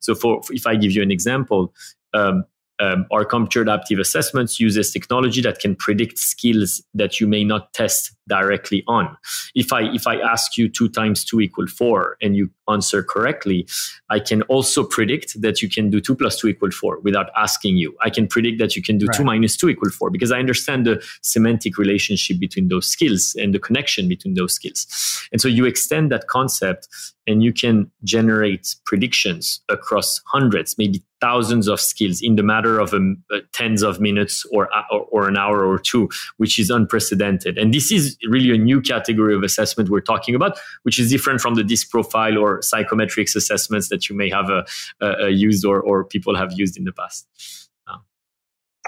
So 0.00 0.14
for 0.14 0.40
if 0.50 0.66
I 0.66 0.76
give 0.76 0.92
you 0.92 1.02
an 1.02 1.10
example, 1.10 1.74
um, 2.14 2.44
um, 2.80 3.06
our 3.10 3.24
computer 3.24 3.62
adaptive 3.62 3.98
assessments 3.98 4.60
uses 4.60 4.92
technology 4.92 5.40
that 5.42 5.58
can 5.58 5.74
predict 5.74 6.18
skills 6.18 6.82
that 6.94 7.20
you 7.20 7.26
may 7.26 7.44
not 7.44 7.72
test 7.72 8.12
directly 8.28 8.84
on. 8.86 9.16
If 9.54 9.72
I 9.72 9.82
if 9.94 10.06
I 10.06 10.16
ask 10.16 10.56
you 10.56 10.68
two 10.68 10.88
times 10.88 11.24
two 11.24 11.40
equal 11.40 11.66
four 11.66 12.16
and 12.22 12.36
you 12.36 12.50
answer 12.68 13.02
correctly, 13.02 13.66
I 14.10 14.20
can 14.20 14.42
also 14.42 14.84
predict 14.84 15.40
that 15.40 15.62
you 15.62 15.68
can 15.68 15.90
do 15.90 16.00
two 16.00 16.14
plus 16.14 16.38
two 16.38 16.48
equal 16.48 16.70
four 16.70 17.00
without 17.00 17.30
asking 17.36 17.76
you. 17.76 17.96
I 18.02 18.10
can 18.10 18.28
predict 18.28 18.58
that 18.58 18.76
you 18.76 18.82
can 18.82 18.98
do 18.98 19.06
right. 19.06 19.16
two 19.16 19.24
minus 19.24 19.56
two 19.56 19.68
equal 19.68 19.90
four 19.90 20.10
because 20.10 20.30
I 20.30 20.38
understand 20.38 20.86
the 20.86 21.02
semantic 21.22 21.78
relationship 21.78 22.38
between 22.38 22.68
those 22.68 22.86
skills 22.86 23.34
and 23.38 23.54
the 23.54 23.58
connection 23.58 24.08
between 24.08 24.34
those 24.34 24.54
skills. 24.54 24.86
And 25.32 25.40
so 25.40 25.48
you 25.48 25.64
extend 25.64 26.12
that 26.12 26.28
concept 26.28 26.88
and 27.26 27.42
you 27.42 27.52
can 27.52 27.90
generate 28.04 28.74
predictions 28.86 29.60
across 29.68 30.20
hundreds, 30.26 30.76
maybe 30.78 31.02
thousands 31.20 31.68
of 31.68 31.80
skills 31.80 32.20
in 32.22 32.36
the 32.36 32.42
matter 32.42 32.78
of 32.78 32.94
um, 32.94 33.22
uh, 33.32 33.38
tens 33.52 33.82
of 33.82 34.00
minutes 34.00 34.46
or, 34.52 34.68
uh, 34.74 34.82
or, 34.90 35.00
or 35.10 35.28
an 35.28 35.36
hour 35.36 35.64
or 35.66 35.78
two, 35.78 36.08
which 36.38 36.58
is 36.58 36.70
unprecedented. 36.70 37.58
And 37.58 37.74
this 37.74 37.92
is 37.92 38.16
really 38.26 38.54
a 38.54 38.58
new 38.58 38.80
category 38.80 39.34
of 39.34 39.42
assessment 39.42 39.90
we're 39.90 40.00
talking 40.00 40.34
about, 40.34 40.58
which 40.82 40.98
is 40.98 41.10
different 41.10 41.40
from 41.40 41.54
the 41.54 41.64
DISC 41.64 41.90
profile 41.90 42.38
or 42.38 42.60
psychometrics 42.60 43.36
assessments 43.36 43.88
that 43.88 44.08
you 44.08 44.16
may 44.16 44.28
have 44.30 44.50
uh, 44.50 44.62
uh, 45.00 45.26
used 45.26 45.64
or, 45.64 45.80
or 45.80 46.04
people 46.04 46.36
have 46.36 46.52
used 46.52 46.76
in 46.76 46.84
the 46.84 46.92
past. 46.92 47.26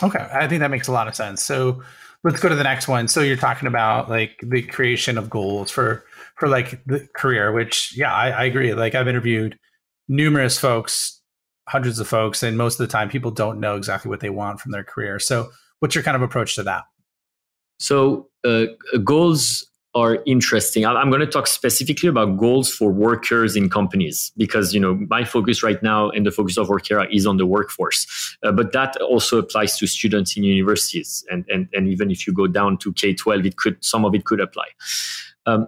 Okay, 0.02 0.26
I 0.32 0.48
think 0.48 0.60
that 0.60 0.70
makes 0.70 0.88
a 0.88 0.92
lot 0.92 1.08
of 1.08 1.14
sense. 1.14 1.42
So 1.42 1.82
let's 2.24 2.40
go 2.40 2.48
to 2.48 2.54
the 2.54 2.64
next 2.64 2.88
one. 2.88 3.08
So 3.08 3.20
you're 3.20 3.36
talking 3.36 3.68
about 3.68 4.08
like 4.08 4.40
the 4.42 4.62
creation 4.62 5.18
of 5.18 5.28
goals 5.28 5.70
for 5.70 6.04
for 6.36 6.48
like 6.48 6.82
the 6.86 7.06
career, 7.14 7.52
which 7.52 7.96
yeah, 7.96 8.12
I, 8.12 8.30
I 8.30 8.44
agree. 8.44 8.72
Like 8.72 8.94
I've 8.94 9.08
interviewed 9.08 9.58
numerous 10.08 10.58
folks, 10.58 11.20
hundreds 11.68 11.98
of 11.98 12.08
folks, 12.08 12.42
and 12.42 12.56
most 12.56 12.80
of 12.80 12.86
the 12.86 12.92
time 12.92 13.10
people 13.10 13.30
don't 13.30 13.60
know 13.60 13.76
exactly 13.76 14.08
what 14.08 14.20
they 14.20 14.30
want 14.30 14.60
from 14.60 14.72
their 14.72 14.84
career. 14.84 15.18
So 15.18 15.50
what's 15.80 15.94
your 15.94 16.04
kind 16.04 16.16
of 16.16 16.22
approach 16.22 16.54
to 16.54 16.62
that? 16.62 16.84
So 17.80 18.28
uh, 18.44 18.66
goals 19.02 19.66
are 19.94 20.18
interesting. 20.24 20.86
I'm 20.86 21.10
going 21.10 21.20
to 21.20 21.26
talk 21.26 21.48
specifically 21.48 22.08
about 22.08 22.36
goals 22.36 22.70
for 22.72 22.92
workers 22.92 23.56
in 23.56 23.68
companies 23.68 24.30
because 24.36 24.72
you 24.72 24.78
know 24.78 24.94
my 25.08 25.24
focus 25.24 25.64
right 25.64 25.82
now 25.82 26.10
and 26.10 26.24
the 26.24 26.30
focus 26.30 26.56
of 26.56 26.68
Workera 26.68 27.12
is 27.12 27.26
on 27.26 27.38
the 27.38 27.46
workforce, 27.46 28.06
uh, 28.44 28.52
but 28.52 28.72
that 28.72 28.96
also 28.98 29.38
applies 29.38 29.76
to 29.78 29.88
students 29.88 30.36
in 30.36 30.44
universities 30.44 31.24
and 31.30 31.44
and 31.48 31.68
and 31.72 31.88
even 31.88 32.10
if 32.10 32.26
you 32.26 32.32
go 32.32 32.46
down 32.46 32.78
to 32.78 32.92
K12, 32.92 33.46
it 33.46 33.56
could 33.56 33.84
some 33.84 34.04
of 34.04 34.14
it 34.14 34.24
could 34.24 34.40
apply. 34.40 34.66
Um, 35.46 35.66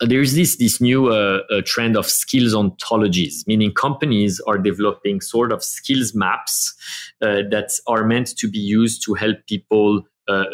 there's 0.00 0.34
this 0.34 0.56
this 0.56 0.80
new 0.80 1.12
uh, 1.12 1.42
uh, 1.50 1.62
trend 1.64 1.96
of 1.96 2.06
skills 2.06 2.54
ontologies, 2.54 3.46
meaning 3.46 3.72
companies 3.72 4.40
are 4.48 4.58
developing 4.58 5.20
sort 5.20 5.52
of 5.52 5.62
skills 5.62 6.12
maps 6.12 6.74
uh, 7.22 7.42
that 7.50 7.70
are 7.86 8.04
meant 8.04 8.36
to 8.38 8.48
be 8.48 8.58
used 8.58 9.04
to 9.04 9.14
help 9.14 9.36
people 9.46 9.98
uh, 9.98 10.02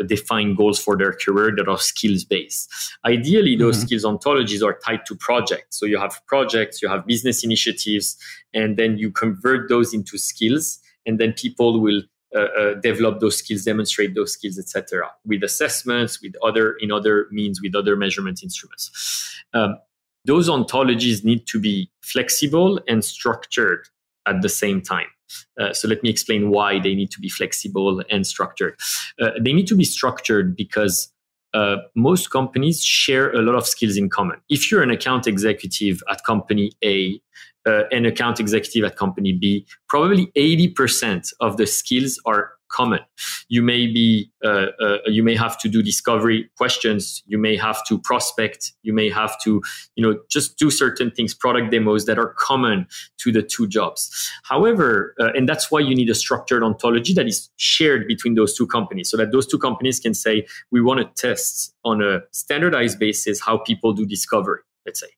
define 0.07 0.55
goals 0.55 0.79
for 0.79 0.97
their 0.97 1.13
career 1.13 1.53
that 1.57 1.69
are 1.69 1.79
skills 1.79 2.25
based. 2.25 2.71
Ideally, 3.05 3.57
those 3.57 3.77
mm-hmm. 3.79 3.87
skills 3.87 4.05
ontologies 4.05 4.63
are 4.63 4.79
tied 4.85 5.05
to 5.07 5.17
projects. 5.17 5.79
So 5.79 5.87
you 5.87 5.99
have 5.99 6.21
projects, 6.27 6.81
you 6.81 6.89
have 6.89 7.07
business 7.07 7.45
initiatives, 7.45 8.17
and 8.53 8.77
then 8.77 8.99
you 8.99 9.11
convert 9.11 9.69
those 9.69 9.93
into 9.93 10.19
skills, 10.19 10.79
and 11.07 11.19
then 11.19 11.33
people 11.33 11.81
will 11.81 12.03
uh, 12.35 12.49
uh, 12.59 12.75
develop 12.75 13.21
those 13.21 13.37
skills, 13.37 13.65
demonstrate 13.65 14.15
those 14.17 14.33
skills, 14.33 14.59
etc. 14.59 15.09
With 15.25 15.45
assessments, 15.45 16.21
with 16.21 16.35
other 16.43 16.73
in 16.81 16.91
other 16.91 17.29
means, 17.31 17.63
with 17.63 17.77
other 17.77 17.95
measurement 17.95 18.43
instruments. 18.43 18.91
Um, 19.53 19.79
those 20.25 20.49
ontologies 20.49 21.25
need 21.25 21.47
to 21.47 21.61
be 21.61 21.91
flexible 22.01 22.81
and 22.89 23.05
structured 23.05 23.87
at 24.27 24.43
the 24.43 24.49
same 24.49 24.81
time. 24.81 25.07
Uh, 25.59 25.73
so 25.73 25.89
let 25.89 26.03
me 26.03 26.11
explain 26.11 26.51
why 26.51 26.79
they 26.79 26.95
need 26.95 27.11
to 27.11 27.21
be 27.21 27.29
flexible 27.29 28.03
and 28.11 28.27
structured. 28.27 28.79
Uh, 29.21 29.31
they 29.41 29.53
need 29.53 29.67
to 29.67 29.75
be 29.75 29.85
structured 29.85 30.57
because 30.57 31.13
uh, 31.55 31.77
most 31.95 32.31
companies 32.31 32.83
share 32.83 33.33
a 33.33 33.41
lot 33.41 33.55
of 33.55 33.67
skills 33.67 33.97
in 33.97 34.11
common. 34.11 34.39
If 34.49 34.71
you're 34.71 34.83
an 34.83 34.91
account 34.91 35.27
executive 35.27 36.03
at 36.11 36.25
company 36.25 36.73
A, 36.85 37.21
uh, 37.67 37.85
an 37.91 38.05
account 38.05 38.41
executive 38.41 38.85
at 38.85 38.97
company 38.97 39.33
B, 39.33 39.67
probably 39.89 40.27
80% 40.37 41.33
of 41.41 41.57
the 41.57 41.67
skills 41.67 42.21
are 42.27 42.53
common. 42.75 43.01
You 43.49 43.63
may 43.63 43.87
be, 43.87 44.31
uh, 44.45 44.67
uh, 44.85 44.99
you 45.07 45.23
may 45.23 45.37
have 45.37 45.57
to 45.63 45.69
do 45.69 45.83
discovery 45.83 46.51
questions. 46.57 47.23
You 47.27 47.39
may 47.39 47.57
have 47.57 47.79
to 47.89 47.99
prospect. 47.99 48.73
You 48.83 48.93
may 48.93 49.09
have 49.11 49.35
to, 49.45 49.63
you 49.97 50.03
know, 50.05 50.19
just 50.29 50.59
do 50.59 50.71
certain 50.71 51.11
things, 51.11 51.35
product 51.35 51.71
demos 51.71 52.05
that 52.07 52.19
are 52.19 52.35
common 52.39 52.87
to 53.23 53.33
the 53.33 53.43
two 53.43 53.67
jobs. 53.67 54.11
However, 54.43 55.15
uh, 55.21 55.31
and 55.37 55.49
that's 55.49 55.71
why 55.71 55.81
you 55.81 55.95
need 55.95 56.11
a 56.11 56.15
structured 56.15 56.63
ontology 56.63 57.15
that 57.15 57.27
is 57.27 57.51
shared 57.57 58.07
between 58.09 58.35
those 58.35 58.57
two 58.57 58.67
companies, 58.67 59.11
so 59.11 59.17
that 59.17 59.31
those 59.33 59.47
two 59.47 59.59
companies 59.59 60.01
can 60.01 60.15
say, 60.15 60.47
we 60.71 60.81
want 60.81 61.01
to 61.01 61.07
test 61.29 61.75
on 61.85 62.03
a 62.03 62.21
standardized 62.33 62.99
basis 62.99 63.41
how 63.41 63.59
people 63.59 63.93
do 63.93 64.05
discovery 64.07 64.61
let's 64.87 65.01
say. 65.01 65.09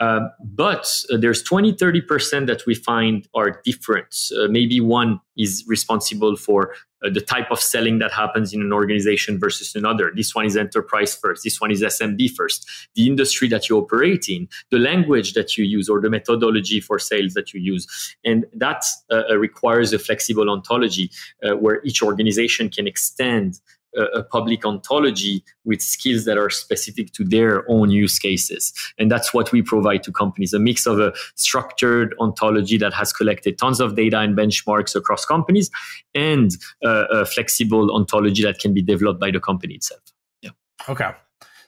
Uh, 0.00 0.28
but 0.40 0.86
uh, 1.12 1.16
there's 1.16 1.42
20, 1.42 1.72
30% 1.72 2.46
that 2.46 2.64
we 2.66 2.74
find 2.74 3.26
are 3.34 3.60
different. 3.64 4.14
Uh, 4.38 4.46
maybe 4.48 4.80
one 4.80 5.20
is 5.36 5.64
responsible 5.66 6.36
for 6.36 6.74
uh, 7.04 7.10
the 7.10 7.20
type 7.20 7.50
of 7.50 7.60
selling 7.60 7.98
that 7.98 8.12
happens 8.12 8.52
in 8.52 8.60
an 8.60 8.72
organization 8.72 9.38
versus 9.38 9.74
another. 9.74 10.12
This 10.14 10.34
one 10.34 10.46
is 10.46 10.56
enterprise 10.56 11.14
first. 11.16 11.42
This 11.44 11.60
one 11.60 11.70
is 11.70 11.82
SMB 11.82 12.30
first. 12.32 12.68
The 12.94 13.06
industry 13.06 13.48
that 13.48 13.68
you 13.68 13.78
operate 13.78 14.28
in, 14.28 14.48
the 14.70 14.78
language 14.78 15.34
that 15.34 15.56
you 15.56 15.64
use, 15.64 15.88
or 15.88 16.00
the 16.00 16.10
methodology 16.10 16.80
for 16.80 16.98
sales 16.98 17.34
that 17.34 17.52
you 17.52 17.60
use. 17.60 18.16
And 18.24 18.46
that 18.54 18.84
uh, 19.12 19.36
requires 19.36 19.92
a 19.92 19.98
flexible 19.98 20.50
ontology 20.50 21.10
uh, 21.42 21.56
where 21.56 21.80
each 21.84 22.02
organization 22.02 22.68
can 22.68 22.86
extend 22.86 23.60
a, 23.96 24.22
public 24.22 24.64
ontology 24.64 25.42
with 25.64 25.80
skills 25.80 26.24
that 26.24 26.36
are 26.36 26.50
specific 26.50 27.12
to 27.12 27.24
their 27.24 27.68
own 27.70 27.90
use 27.90 28.18
cases. 28.18 28.72
And 28.98 29.10
that's 29.10 29.32
what 29.32 29.50
we 29.52 29.62
provide 29.62 30.02
to 30.04 30.12
companies 30.12 30.52
a 30.52 30.58
mix 30.58 30.86
of 30.86 31.00
a 31.00 31.12
structured 31.34 32.14
ontology 32.20 32.76
that 32.78 32.92
has 32.92 33.12
collected 33.12 33.58
tons 33.58 33.80
of 33.80 33.96
data 33.96 34.18
and 34.18 34.36
benchmarks 34.36 34.94
across 34.94 35.24
companies 35.24 35.70
and 36.14 36.52
a 36.84 37.24
flexible 37.26 37.94
ontology 37.94 38.42
that 38.42 38.58
can 38.58 38.74
be 38.74 38.82
developed 38.82 39.20
by 39.20 39.30
the 39.30 39.40
company 39.40 39.74
itself. 39.74 40.02
Yeah. 40.42 40.50
Okay. 40.88 41.10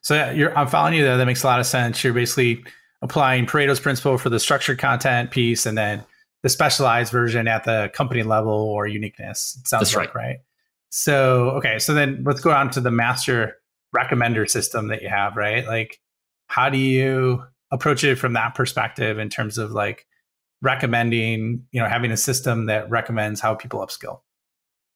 So 0.03 0.15
yeah, 0.15 0.53
I'm 0.57 0.69
following 0.69 0.95
you 0.95 1.05
there. 1.05 1.17
That 1.17 1.27
makes 1.27 1.43
a 1.43 1.47
lot 1.47 1.61
of 1.61 1.67
sense. 1.67 2.03
You're 2.03 2.15
basically 2.15 2.65
applying 3.03 3.47
Pareto's 3.47 3.81
principle 3.81 4.19
for 4.19 4.29
the 4.29 4.41
structured 4.41 4.79
content 4.79 5.31
piece 5.31 5.67
and 5.67 5.77
then 5.77 6.05
the 6.43 6.49
specialized 6.49 7.13
version 7.13 7.49
at 7.49 7.65
the 7.65 7.91
company 7.93 8.23
level 8.23 8.53
or 8.53 8.87
uniqueness. 8.87 9.59
It 9.61 9.69
sounds 9.69 9.91
That's 9.91 9.97
like, 9.97 10.15
right. 10.15 10.27
right? 10.27 10.39
So, 10.91 11.51
okay, 11.51 11.79
so 11.79 11.95
then 11.95 12.23
let's 12.27 12.41
go 12.41 12.51
on 12.51 12.71
to 12.71 12.81
the 12.81 12.91
master 12.91 13.57
recommender 13.97 14.49
system 14.49 14.89
that 14.89 15.03
you 15.03 15.09
have, 15.09 15.37
right? 15.37 15.67
Like, 15.67 16.01
how 16.49 16.69
do 16.69 16.79
you 16.79 17.45
approach 17.71 18.03
it 18.05 18.17
from 18.17 18.33
that 18.33 18.55
perspective 18.55 19.19
in 19.19 19.29
terms 19.29 19.57
of 19.57 19.71
like 19.71 20.07
recommending, 20.63 21.65
you 21.71 21.81
know, 21.81 21.89
having 21.89 22.11
a 22.11 22.17
system 22.17 22.67
that 22.67 22.91
recommends 22.91 23.41
how 23.41 23.55
people 23.55 23.81
upskill? 23.81 24.21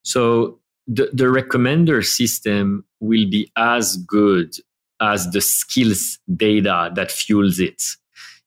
So, 0.02 0.60
the, 0.86 1.08
the 1.12 1.24
recommender 1.24 2.04
system 2.04 2.84
will 3.00 3.28
be 3.30 3.50
as 3.56 3.96
good 3.96 4.54
as 5.00 5.30
the 5.30 5.40
skills 5.40 6.18
data 6.36 6.90
that 6.94 7.10
fuels 7.10 7.58
it. 7.58 7.82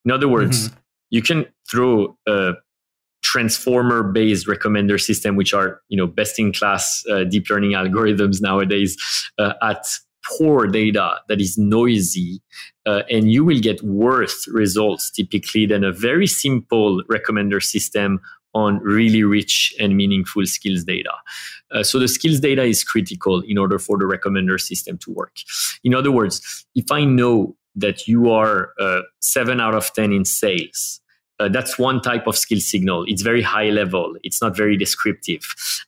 In 0.06 0.12
other 0.12 0.28
words, 0.28 0.70
mm-hmm. 0.70 0.78
you 1.10 1.22
can 1.22 1.46
throw 1.70 2.16
a 2.28 2.54
transformer 3.24 4.04
based 4.04 4.48
recommender 4.48 5.00
system 5.00 5.36
which 5.36 5.54
are 5.54 5.82
you 5.90 5.98
know 5.98 6.08
best 6.08 6.40
in 6.40 6.54
class 6.54 7.04
uh, 7.12 7.24
deep 7.24 7.50
learning 7.50 7.72
algorithms 7.72 8.42
nowadays 8.42 8.96
uh, 9.40 9.54
at 9.62 9.86
poor 10.38 10.68
data 10.68 11.16
that 11.28 11.40
is 11.40 11.58
noisy 11.58 12.42
uh, 12.86 13.04
and 13.10 13.32
you 13.32 13.44
will 13.44 13.60
get 13.60 13.82
worse 13.84 14.48
results 14.50 15.10
typically 15.12 15.66
than 15.66 15.84
a 15.84 15.92
very 15.92 16.28
simple 16.28 17.02
recommender 17.10 17.62
system 17.64 18.20
on 18.54 18.80
really 18.80 19.24
rich 19.24 19.74
and 19.80 19.96
meaningful 19.96 20.46
skills 20.46 20.84
data. 20.84 21.12
Uh, 21.72 21.84
so 21.84 22.00
the 22.00 22.08
skills 22.08 22.40
data 22.40 22.64
is 22.64 22.84
critical 22.84 23.42
in 23.42 23.58
order 23.58 23.78
for 23.78 23.98
the 23.98 24.06
recommender 24.06 24.60
system 24.60 24.98
to 24.98 25.12
work. 25.12 25.36
In 25.84 25.94
other 25.94 26.12
words, 26.12 26.66
if 26.74 26.92
I 26.92 27.04
know 27.04 27.56
that 27.76 28.08
you 28.08 28.32
are 28.32 28.72
uh, 28.80 29.02
seven 29.22 29.62
out 29.62 29.76
of 29.76 29.94
10 29.94 30.12
in 30.12 30.26
sales, 30.26 31.00
uh, 31.40 31.50
that's 31.50 31.78
one 31.78 32.02
type 32.02 32.28
of 32.28 32.38
skill 32.38 32.60
signal. 32.60 33.06
It's 33.08 33.22
very 33.22 33.42
high 33.42 33.70
level. 33.70 34.16
It's 34.24 34.42
not 34.42 34.56
very 34.56 34.76
descriptive. 34.78 35.42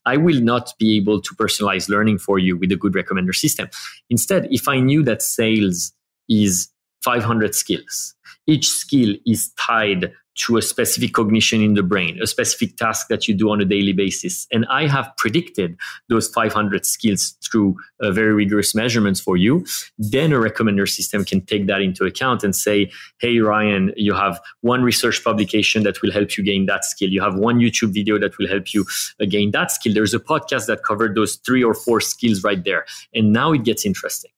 I 0.06 0.18
will 0.18 0.40
not 0.42 0.74
be 0.78 0.98
able 0.98 1.22
to 1.22 1.36
personalize 1.36 1.90
learning 1.90 2.20
for 2.20 2.40
you 2.40 2.58
with 2.58 2.72
a 2.72 2.76
good 2.76 2.94
recommender 2.94 3.36
system. 3.36 3.70
Instead, 4.10 4.48
if 4.52 4.68
I 4.68 4.80
knew 4.80 5.04
that 5.04 5.22
sales 5.22 5.92
is 6.30 6.70
500 7.02 7.56
skills, 7.56 8.14
each 8.46 8.68
skill 8.68 9.16
is 9.26 9.52
tied 9.58 10.14
to 10.36 10.58
a 10.58 10.62
specific 10.62 11.14
cognition 11.14 11.62
in 11.62 11.74
the 11.74 11.84
brain, 11.84 12.20
a 12.22 12.28
specific 12.28 12.78
task 12.78 13.08
that 13.10 13.28
you 13.28 13.34
do 13.34 13.50
on 13.50 13.60
a 13.60 13.66
daily 13.66 13.94
basis. 13.94 14.48
And 14.52 14.66
I 14.70 14.88
have 14.88 15.12
predicted 15.18 15.78
those 16.08 16.30
500 16.30 16.86
skills 16.86 17.36
through 17.44 17.76
uh, 18.00 18.12
very 18.12 18.34
rigorous 18.34 18.74
measurements 18.74 19.20
for 19.20 19.38
you. 19.38 19.66
Then 19.98 20.32
a 20.32 20.38
recommender 20.38 20.88
system 20.88 21.26
can 21.26 21.42
take 21.42 21.68
that 21.68 21.82
into 21.82 22.06
account 22.06 22.44
and 22.44 22.56
say, 22.56 22.92
hey, 23.20 23.40
Ryan, 23.40 23.92
you 23.98 24.14
have 24.14 24.40
one 24.62 24.82
research 24.82 25.24
publication 25.24 25.84
that 25.84 26.02
will 26.02 26.12
help 26.12 26.38
you 26.38 26.44
gain 26.44 26.68
that 26.68 26.86
skill. 26.86 27.10
You 27.10 27.22
have 27.22 27.36
one 27.36 27.60
YouTube 27.60 27.94
video 27.94 28.18
that 28.20 28.38
will 28.38 28.48
help 28.48 28.74
you 28.74 28.86
uh, 29.22 29.26
gain 29.26 29.52
that 29.52 29.72
skill. 29.72 29.94
There's 29.94 30.14
a 30.14 30.20
podcast 30.20 30.68
that 30.68 30.84
covered 30.84 31.16
those 31.16 31.36
three 31.38 31.64
or 31.64 31.74
four 31.74 32.00
skills 32.00 32.44
right 32.44 32.64
there. 32.64 32.86
And 33.14 33.34
now 33.34 33.52
it 33.52 33.64
gets 33.64 33.86
interesting. 33.86 34.32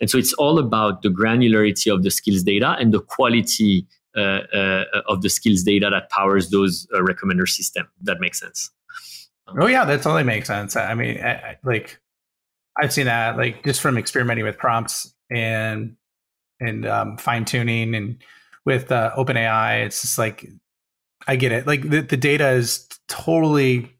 And 0.00 0.08
so 0.08 0.18
it's 0.18 0.32
all 0.34 0.58
about 0.58 1.02
the 1.02 1.08
granularity 1.08 1.92
of 1.92 2.02
the 2.02 2.10
skills 2.10 2.42
data 2.42 2.76
and 2.78 2.92
the 2.92 3.00
quality 3.00 3.86
of 4.18 5.22
the 5.22 5.28
skills 5.28 5.62
data 5.62 5.88
that 5.90 6.10
powers 6.10 6.50
those 6.50 6.86
uh, 6.94 6.98
recommender 6.98 7.48
system. 7.48 7.88
That 8.02 8.20
makes 8.20 8.40
sense. 8.40 8.70
Oh 9.48 9.66
yeah, 9.66 9.84
that 9.84 10.02
totally 10.02 10.24
makes 10.24 10.48
sense. 10.48 10.76
I 10.76 10.94
mean, 10.94 11.18
I, 11.22 11.56
like 11.64 11.98
I've 12.80 12.92
seen 12.92 13.06
that 13.06 13.36
like 13.36 13.64
just 13.64 13.80
from 13.80 13.96
experimenting 13.96 14.44
with 14.44 14.58
prompts 14.58 15.12
and 15.30 15.96
and 16.60 16.86
um, 16.86 17.16
fine 17.16 17.44
tuning 17.44 17.94
and 17.94 18.22
with 18.64 18.92
uh, 18.92 19.12
OpenAI. 19.16 19.86
It's 19.86 20.02
just 20.02 20.18
like 20.18 20.46
I 21.26 21.36
get 21.36 21.52
it. 21.52 21.66
Like 21.66 21.88
the, 21.88 22.02
the 22.02 22.16
data 22.16 22.50
is 22.50 22.86
totally 23.08 23.94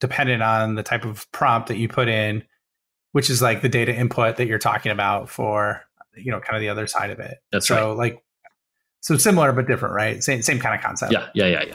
dependent 0.00 0.42
on 0.42 0.74
the 0.74 0.82
type 0.82 1.04
of 1.04 1.30
prompt 1.32 1.68
that 1.68 1.76
you 1.76 1.88
put 1.88 2.08
in 2.08 2.44
which 3.14 3.30
is 3.30 3.40
like 3.40 3.62
the 3.62 3.68
data 3.68 3.94
input 3.94 4.38
that 4.38 4.48
you're 4.48 4.58
talking 4.58 4.90
about 4.90 5.30
for 5.30 5.80
you 6.16 6.32
know 6.32 6.40
kind 6.40 6.56
of 6.56 6.60
the 6.60 6.68
other 6.68 6.88
side 6.88 7.10
of 7.10 7.20
it. 7.20 7.38
That's 7.52 7.68
so 7.68 7.90
right. 7.90 7.96
like 7.96 8.24
so 9.04 9.18
similar 9.18 9.52
but 9.52 9.66
different, 9.66 9.94
right? 9.94 10.24
Same 10.24 10.40
same 10.40 10.58
kind 10.58 10.74
of 10.74 10.80
concept. 10.80 11.12
Yeah, 11.12 11.28
yeah, 11.34 11.46
yeah, 11.46 11.64
yeah. 11.64 11.74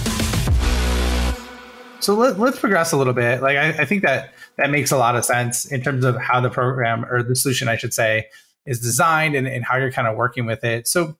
So 2.03 2.15
let, 2.15 2.39
us 2.39 2.59
progress 2.59 2.91
a 2.91 2.97
little 2.97 3.13
bit. 3.13 3.41
Like 3.41 3.57
I, 3.57 3.69
I, 3.69 3.85
think 3.85 4.03
that 4.03 4.33
that 4.57 4.69
makes 4.71 4.91
a 4.91 4.97
lot 4.97 5.15
of 5.15 5.23
sense 5.23 5.65
in 5.65 5.81
terms 5.81 6.03
of 6.03 6.17
how 6.17 6.41
the 6.41 6.49
program 6.49 7.05
or 7.05 7.21
the 7.23 7.35
solution, 7.35 7.67
I 7.67 7.77
should 7.77 7.93
say, 7.93 8.27
is 8.65 8.79
designed 8.79 9.35
and, 9.35 9.47
and 9.47 9.63
how 9.63 9.77
you're 9.77 9.91
kind 9.91 10.07
of 10.07 10.15
working 10.15 10.45
with 10.45 10.63
it. 10.63 10.87
So 10.87 11.17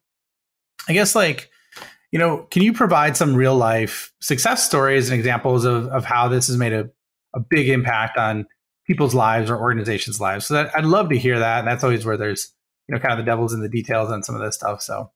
I 0.88 0.92
guess 0.92 1.14
like, 1.14 1.50
you 2.10 2.18
know, 2.18 2.38
can 2.50 2.62
you 2.62 2.72
provide 2.72 3.16
some 3.16 3.34
real 3.34 3.56
life 3.56 4.12
success 4.20 4.64
stories 4.64 5.08
and 5.08 5.18
examples 5.18 5.64
of, 5.64 5.86
of 5.88 6.04
how 6.04 6.28
this 6.28 6.46
has 6.48 6.56
made 6.56 6.72
a, 6.72 6.90
a 7.34 7.40
big 7.40 7.68
impact 7.68 8.18
on 8.18 8.46
people's 8.86 9.14
lives 9.14 9.50
or 9.50 9.58
organizations' 9.58 10.20
lives? 10.20 10.46
So 10.46 10.54
that 10.54 10.76
I'd 10.76 10.84
love 10.84 11.08
to 11.08 11.18
hear 11.18 11.38
that. 11.38 11.60
And 11.60 11.68
that's 11.68 11.84
always 11.84 12.04
where 12.04 12.16
there's, 12.16 12.52
you 12.88 12.94
know, 12.94 13.00
kind 13.00 13.12
of 13.12 13.18
the 13.18 13.30
devil's 13.30 13.54
in 13.54 13.60
the 13.60 13.68
details 13.68 14.10
on 14.10 14.22
some 14.22 14.34
of 14.34 14.42
this 14.42 14.56
stuff. 14.56 14.82
So 14.82 15.10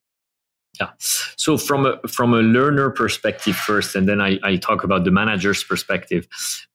yeah. 0.79 0.89
So 0.99 1.57
from 1.57 1.85
a 1.85 1.99
from 2.07 2.33
a 2.33 2.41
learner 2.41 2.89
perspective 2.89 3.55
first, 3.55 3.95
and 3.95 4.07
then 4.07 4.21
I, 4.21 4.39
I 4.43 4.57
talk 4.57 4.83
about 4.83 5.03
the 5.03 5.11
manager's 5.11 5.63
perspective. 5.63 6.27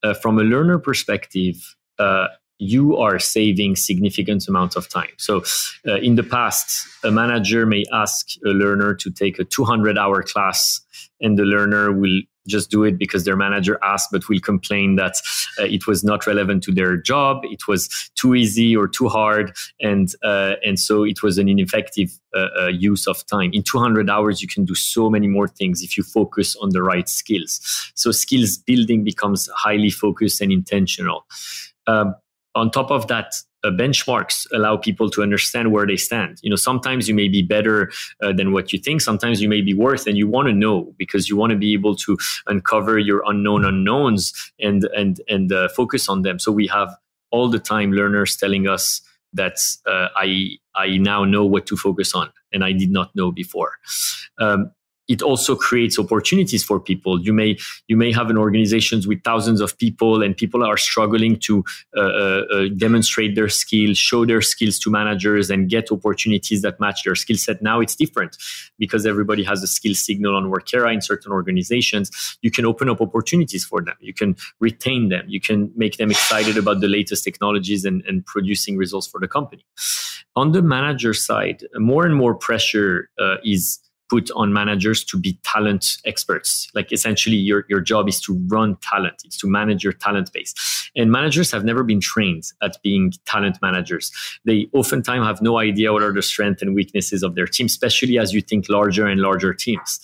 Uh, 0.03 0.13
from 0.13 0.39
a 0.39 0.43
learner 0.43 0.79
perspective, 0.79 1.75
uh, 1.99 2.27
you 2.59 2.97
are 2.97 3.19
saving 3.19 3.75
significant 3.75 4.47
amounts 4.47 4.75
of 4.75 4.89
time. 4.89 5.09
So 5.17 5.43
uh, 5.87 5.95
in 5.95 6.15
the 6.15 6.23
past, 6.23 6.87
a 7.03 7.11
manager 7.11 7.65
may 7.65 7.83
ask 7.91 8.27
a 8.45 8.49
learner 8.49 8.93
to 8.95 9.11
take 9.11 9.39
a 9.39 9.43
200 9.43 9.97
hour 9.97 10.23
class, 10.23 10.81
and 11.19 11.37
the 11.37 11.43
learner 11.43 11.91
will 11.91 12.21
just 12.47 12.69
do 12.69 12.83
it 12.83 12.97
because 12.97 13.25
their 13.25 13.35
manager 13.35 13.79
asked, 13.83 14.09
but 14.11 14.27
will 14.29 14.39
complain 14.39 14.95
that 14.95 15.15
uh, 15.59 15.63
it 15.63 15.87
was 15.87 16.03
not 16.03 16.25
relevant 16.27 16.63
to 16.63 16.71
their 16.71 16.97
job, 16.97 17.41
it 17.43 17.67
was 17.67 17.89
too 18.15 18.35
easy 18.35 18.75
or 18.75 18.87
too 18.87 19.07
hard, 19.07 19.53
and 19.79 20.13
uh, 20.23 20.53
and 20.65 20.79
so 20.79 21.03
it 21.03 21.23
was 21.23 21.37
an 21.37 21.47
ineffective 21.47 22.11
uh, 22.35 22.47
uh 22.59 22.67
use 22.67 23.07
of 23.07 23.25
time. 23.27 23.51
In 23.53 23.63
200 23.63 24.09
hours, 24.09 24.41
you 24.41 24.47
can 24.47 24.65
do 24.65 24.75
so 24.75 25.09
many 25.09 25.27
more 25.27 25.47
things 25.47 25.81
if 25.81 25.97
you 25.97 26.03
focus 26.03 26.55
on 26.57 26.69
the 26.69 26.81
right 26.81 27.09
skills. 27.09 27.59
So 27.95 28.11
skills 28.11 28.57
building 28.57 29.03
becomes 29.03 29.49
highly 29.55 29.89
focused 29.89 30.41
and 30.41 30.51
intentional. 30.51 31.25
Um, 31.87 32.15
on 32.55 32.71
top 32.71 32.91
of 32.91 33.07
that, 33.07 33.33
uh, 33.63 33.69
benchmarks 33.69 34.45
allow 34.53 34.77
people 34.77 35.09
to 35.09 35.23
understand 35.23 35.71
where 35.71 35.87
they 35.87 35.95
stand. 35.95 36.37
You 36.43 36.49
know, 36.49 36.55
sometimes 36.55 37.07
you 37.07 37.15
may 37.15 37.27
be 37.27 37.41
better 37.41 37.91
uh, 38.21 38.33
than 38.33 38.51
what 38.51 38.73
you 38.73 38.79
think. 38.79 39.01
Sometimes 39.01 39.41
you 39.41 39.47
may 39.47 39.61
be 39.61 39.73
worse, 39.73 40.05
and 40.05 40.17
you 40.17 40.27
want 40.27 40.47
to 40.47 40.53
know 40.53 40.93
because 40.97 41.29
you 41.29 41.37
want 41.37 41.51
to 41.51 41.57
be 41.57 41.73
able 41.73 41.95
to 41.97 42.17
uncover 42.47 42.99
your 42.99 43.23
unknown 43.25 43.65
unknowns 43.65 44.33
and 44.59 44.83
and 44.95 45.21
and 45.29 45.51
uh, 45.51 45.69
focus 45.69 46.09
on 46.09 46.23
them. 46.23 46.39
So 46.39 46.51
we 46.51 46.67
have 46.67 46.95
all 47.31 47.49
the 47.49 47.59
time 47.59 47.91
learners 47.91 48.35
telling 48.35 48.67
us 48.67 49.01
that 49.33 49.57
uh, 49.87 50.09
I 50.15 50.57
I 50.75 50.97
now 50.97 51.23
know 51.25 51.45
what 51.45 51.65
to 51.67 51.77
focus 51.77 52.13
on, 52.13 52.31
and 52.51 52.63
I 52.63 52.73
did 52.73 52.91
not 52.91 53.15
know 53.15 53.31
before. 53.31 53.77
Um, 54.39 54.71
it 55.07 55.21
also 55.21 55.55
creates 55.55 55.99
opportunities 55.99 56.63
for 56.63 56.79
people. 56.79 57.19
You 57.21 57.33
may 57.33 57.57
you 57.87 57.97
may 57.97 58.11
have 58.11 58.29
an 58.29 58.37
organizations 58.37 59.07
with 59.07 59.23
thousands 59.23 59.61
of 59.61 59.77
people, 59.77 60.21
and 60.23 60.35
people 60.35 60.63
are 60.63 60.77
struggling 60.77 61.37
to 61.39 61.63
uh, 61.95 62.01
uh, 62.01 62.43
uh, 62.53 62.67
demonstrate 62.77 63.35
their 63.35 63.49
skills, 63.49 63.97
show 63.97 64.25
their 64.25 64.41
skills 64.41 64.79
to 64.79 64.89
managers, 64.89 65.49
and 65.49 65.69
get 65.69 65.91
opportunities 65.91 66.61
that 66.61 66.79
match 66.79 67.03
their 67.03 67.15
skill 67.15 67.37
set. 67.37 67.61
Now 67.61 67.81
it's 67.81 67.95
different 67.95 68.37
because 68.79 69.05
everybody 69.05 69.43
has 69.43 69.61
a 69.61 69.67
skill 69.67 69.93
signal 69.93 70.35
on 70.35 70.45
Workera 70.51 70.93
in 70.93 71.01
certain 71.01 71.31
organizations. 71.31 72.09
You 72.41 72.51
can 72.51 72.65
open 72.65 72.89
up 72.89 73.01
opportunities 73.01 73.65
for 73.65 73.81
them. 73.81 73.95
You 73.99 74.13
can 74.13 74.35
retain 74.59 75.09
them. 75.09 75.25
You 75.27 75.41
can 75.41 75.71
make 75.75 75.97
them 75.97 76.11
excited 76.11 76.57
about 76.57 76.79
the 76.79 76.87
latest 76.87 77.23
technologies 77.23 77.85
and, 77.85 78.03
and 78.07 78.25
producing 78.25 78.77
results 78.77 79.07
for 79.07 79.19
the 79.19 79.27
company. 79.27 79.65
On 80.35 80.51
the 80.51 80.61
manager 80.61 81.13
side, 81.13 81.63
more 81.75 82.05
and 82.05 82.15
more 82.15 82.33
pressure 82.33 83.09
uh, 83.19 83.35
is 83.43 83.79
put 84.13 84.29
on 84.35 84.53
managers 84.53 85.03
to 85.03 85.17
be 85.17 85.39
talent 85.43 85.97
experts. 86.05 86.69
Like 86.75 86.91
essentially 86.91 87.35
your, 87.35 87.65
your 87.67 87.81
job 87.81 88.07
is 88.07 88.21
to 88.21 88.39
run 88.47 88.77
talent, 88.83 89.23
it's 89.25 89.39
to 89.39 89.47
manage 89.47 89.83
your 89.83 89.93
talent 89.93 90.31
base. 90.31 90.53
And 90.95 91.11
managers 91.11 91.49
have 91.51 91.65
never 91.65 91.83
been 91.83 91.99
trained 91.99 92.43
at 92.61 92.77
being 92.83 93.11
talent 93.25 93.57
managers. 93.63 94.11
They 94.45 94.67
oftentimes 94.71 95.25
have 95.25 95.41
no 95.41 95.57
idea 95.57 95.91
what 95.91 96.03
are 96.03 96.13
the 96.13 96.21
strengths 96.21 96.61
and 96.61 96.75
weaknesses 96.75 97.23
of 97.23 97.33
their 97.33 97.47
team, 97.47 97.65
especially 97.65 98.19
as 98.19 98.33
you 98.33 98.41
think 98.41 98.69
larger 98.69 99.07
and 99.07 99.19
larger 99.19 99.51
teams. 99.51 99.99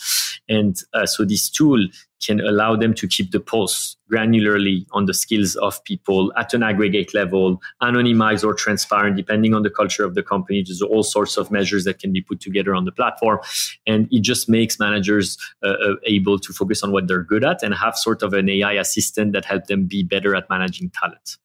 And 0.49 0.75
uh, 0.95 1.05
so 1.05 1.23
this 1.23 1.47
tool 1.47 1.87
can 2.25 2.39
allow 2.41 2.75
them 2.75 2.93
to 2.93 3.07
keep 3.07 3.31
the 3.31 3.39
pulse 3.39 3.95
granularly 4.11 4.85
on 4.91 5.05
the 5.05 5.13
skills 5.13 5.55
of 5.57 5.83
people 5.83 6.33
at 6.35 6.53
an 6.53 6.63
aggregate 6.63 7.13
level, 7.13 7.61
anonymized 7.81 8.43
or 8.43 8.53
transparent, 8.53 9.15
depending 9.15 9.53
on 9.53 9.63
the 9.63 9.69
culture 9.69 10.03
of 10.03 10.15
the 10.15 10.23
company. 10.23 10.63
There's 10.65 10.81
all 10.81 11.03
sorts 11.03 11.37
of 11.37 11.51
measures 11.51 11.83
that 11.85 11.99
can 11.99 12.11
be 12.11 12.21
put 12.21 12.39
together 12.39 12.75
on 12.75 12.85
the 12.85 12.91
platform. 12.91 13.39
And 13.85 14.07
it 14.11 14.21
just 14.21 14.49
makes 14.49 14.79
managers 14.79 15.37
uh, 15.63 15.69
uh 15.69 15.95
able 16.05 16.39
to 16.39 16.53
focus 16.53 16.83
on 16.83 16.91
what 16.91 17.07
they're 17.07 17.23
good 17.23 17.43
at 17.43 17.63
and 17.63 17.73
have 17.73 17.95
sort 17.95 18.23
of 18.23 18.33
an 18.33 18.49
AI 18.49 18.73
assistant 18.73 19.33
that 19.33 19.45
helps 19.45 19.67
them 19.67 19.85
be 19.85 20.03
better 20.03 20.35
at 20.35 20.49
managing 20.49 20.91
talent. 20.91 21.37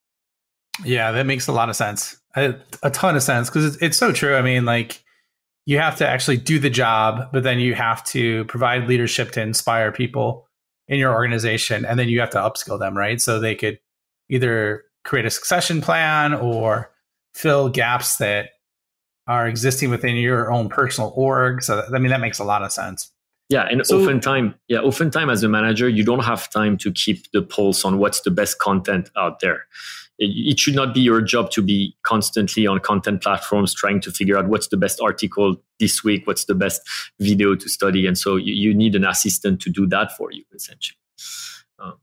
Yeah, 0.85 1.13
that 1.13 1.27
makes 1.27 1.47
a 1.47 1.53
lot 1.53 1.69
of 1.69 1.77
sense. 1.77 2.17
A, 2.37 2.55
a 2.83 2.91
ton 2.91 3.15
of 3.15 3.23
sense 3.23 3.49
because 3.49 3.65
it's, 3.67 3.77
it's 3.83 3.99
so 3.99 4.11
true. 4.11 4.35
I 4.35 4.43
mean, 4.43 4.65
like 4.65 5.05
you 5.67 5.79
have 5.79 5.97
to 5.97 6.09
actually 6.09 6.39
do 6.39 6.59
the 6.59 6.71
job, 6.71 7.31
but 7.33 7.43
then 7.43 7.59
you 7.59 7.75
have 7.75 8.05
to 8.07 8.45
provide 8.47 8.89
leadership 8.89 9.31
to 9.33 9.41
inspire 9.41 9.93
people 9.93 10.49
in 10.89 10.99
your 10.99 11.15
organization, 11.15 11.85
and 11.85 11.99
then 11.99 12.09
you 12.09 12.21
have 12.21 12.31
to 12.31 12.39
upskill 12.39 12.79
them, 12.79 12.97
right? 12.97 13.21
So 13.21 13.41
they 13.41 13.55
could 13.55 13.79
either 14.29 14.85
create 15.05 15.27
a 15.27 15.31
succession 15.31 15.81
plan 15.81 16.35
or 16.35 16.91
fill 17.35 17.69
gaps 17.69 18.17
that 18.19 18.51
are 19.27 19.49
existing 19.49 19.91
within 19.91 20.17
your 20.17 20.53
own 20.53 20.69
personal 20.69 21.13
org. 21.17 21.63
So 21.63 21.85
I 21.95 21.99
mean, 21.99 22.11
that 22.11 22.21
makes 22.21 22.39
a 22.39 22.45
lot 22.45 22.63
of 22.63 22.73
sense. 22.73 23.11
Yeah, 23.51 23.67
and 23.71 23.87
so, 23.87 24.01
oftentimes, 24.01 24.55
yeah, 24.69 24.79
oftentimes 24.79 25.31
as 25.31 25.43
a 25.43 25.49
manager, 25.49 25.89
you 25.89 26.03
don't 26.03 26.25
have 26.25 26.51
time 26.51 26.79
to 26.79 26.91
keep 26.91 27.31
the 27.33 27.43
pulse 27.43 27.85
on 27.85 27.99
what's 27.99 28.23
the 28.23 28.31
best 28.31 28.59
content 28.59 29.11
out 29.17 29.41
there. 29.41 29.67
It, 30.19 30.61
should 30.61 30.77
not 30.77 30.95
be 30.95 31.01
your 31.01 31.21
job 31.21 31.51
to 31.53 31.63
be 31.63 31.97
constantly 32.05 32.67
on 32.67 32.79
content 32.81 33.23
platforms 33.23 33.75
trying 33.75 34.01
to 34.03 34.13
figure 34.13 34.39
out 34.39 34.47
what's 34.47 34.69
the 34.69 34.77
best 34.77 35.01
article 35.01 35.57
this 35.81 36.05
week, 36.05 36.27
what's 36.27 36.45
the 36.45 36.55
best 36.55 36.83
video 37.19 37.57
to 37.57 37.69
study, 37.69 38.07
and 38.07 38.17
so 38.17 38.37
you, 38.37 38.55
you 38.55 38.75
need 38.75 38.95
an 38.95 39.05
assistant 39.05 39.61
to 39.63 39.71
do 39.71 39.87
that 39.89 40.17
for 40.17 40.31
you, 40.31 40.45
essentially. 40.55 40.97
Um, 41.81 41.95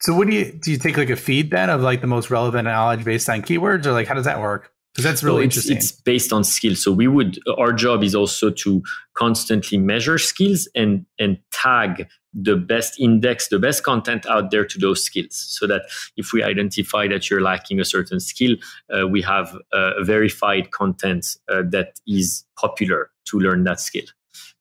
so, 0.00 0.14
what 0.14 0.28
do 0.28 0.34
you 0.34 0.52
do? 0.52 0.70
You 0.70 0.78
take 0.78 0.96
like 0.96 1.10
a 1.10 1.16
feed 1.16 1.50
then 1.50 1.70
of 1.70 1.80
like 1.80 2.00
the 2.00 2.06
most 2.06 2.30
relevant 2.30 2.66
knowledge 2.66 3.04
based 3.04 3.28
on 3.28 3.42
keywords, 3.42 3.86
or 3.86 3.92
like 3.92 4.06
how 4.06 4.14
does 4.14 4.26
that 4.26 4.40
work? 4.40 4.73
Because 4.94 5.10
that's 5.10 5.24
really 5.24 5.44
it's, 5.44 5.56
interesting. 5.56 5.76
It's 5.76 5.90
based 5.90 6.32
on 6.32 6.44
skills. 6.44 6.82
So 6.82 6.92
we 6.92 7.08
would 7.08 7.40
our 7.58 7.72
job 7.72 8.04
is 8.04 8.14
also 8.14 8.50
to 8.50 8.82
constantly 9.14 9.76
measure 9.76 10.18
skills 10.18 10.68
and 10.76 11.04
and 11.18 11.38
tag 11.52 12.06
the 12.32 12.56
best 12.56 12.98
index, 13.00 13.48
the 13.48 13.58
best 13.58 13.82
content 13.82 14.24
out 14.26 14.52
there 14.52 14.64
to 14.64 14.78
those 14.78 15.02
skills, 15.04 15.34
so 15.34 15.66
that 15.66 15.82
if 16.16 16.32
we 16.32 16.44
identify 16.44 17.08
that 17.08 17.28
you're 17.28 17.40
lacking 17.40 17.80
a 17.80 17.84
certain 17.84 18.20
skill, 18.20 18.56
uh, 18.96 19.06
we 19.08 19.20
have 19.22 19.56
uh, 19.72 20.02
verified 20.02 20.70
content 20.70 21.26
uh, 21.48 21.62
that 21.70 22.00
is 22.06 22.44
popular 22.56 23.10
to 23.26 23.38
learn 23.38 23.64
that 23.64 23.80
skill. 23.80 24.04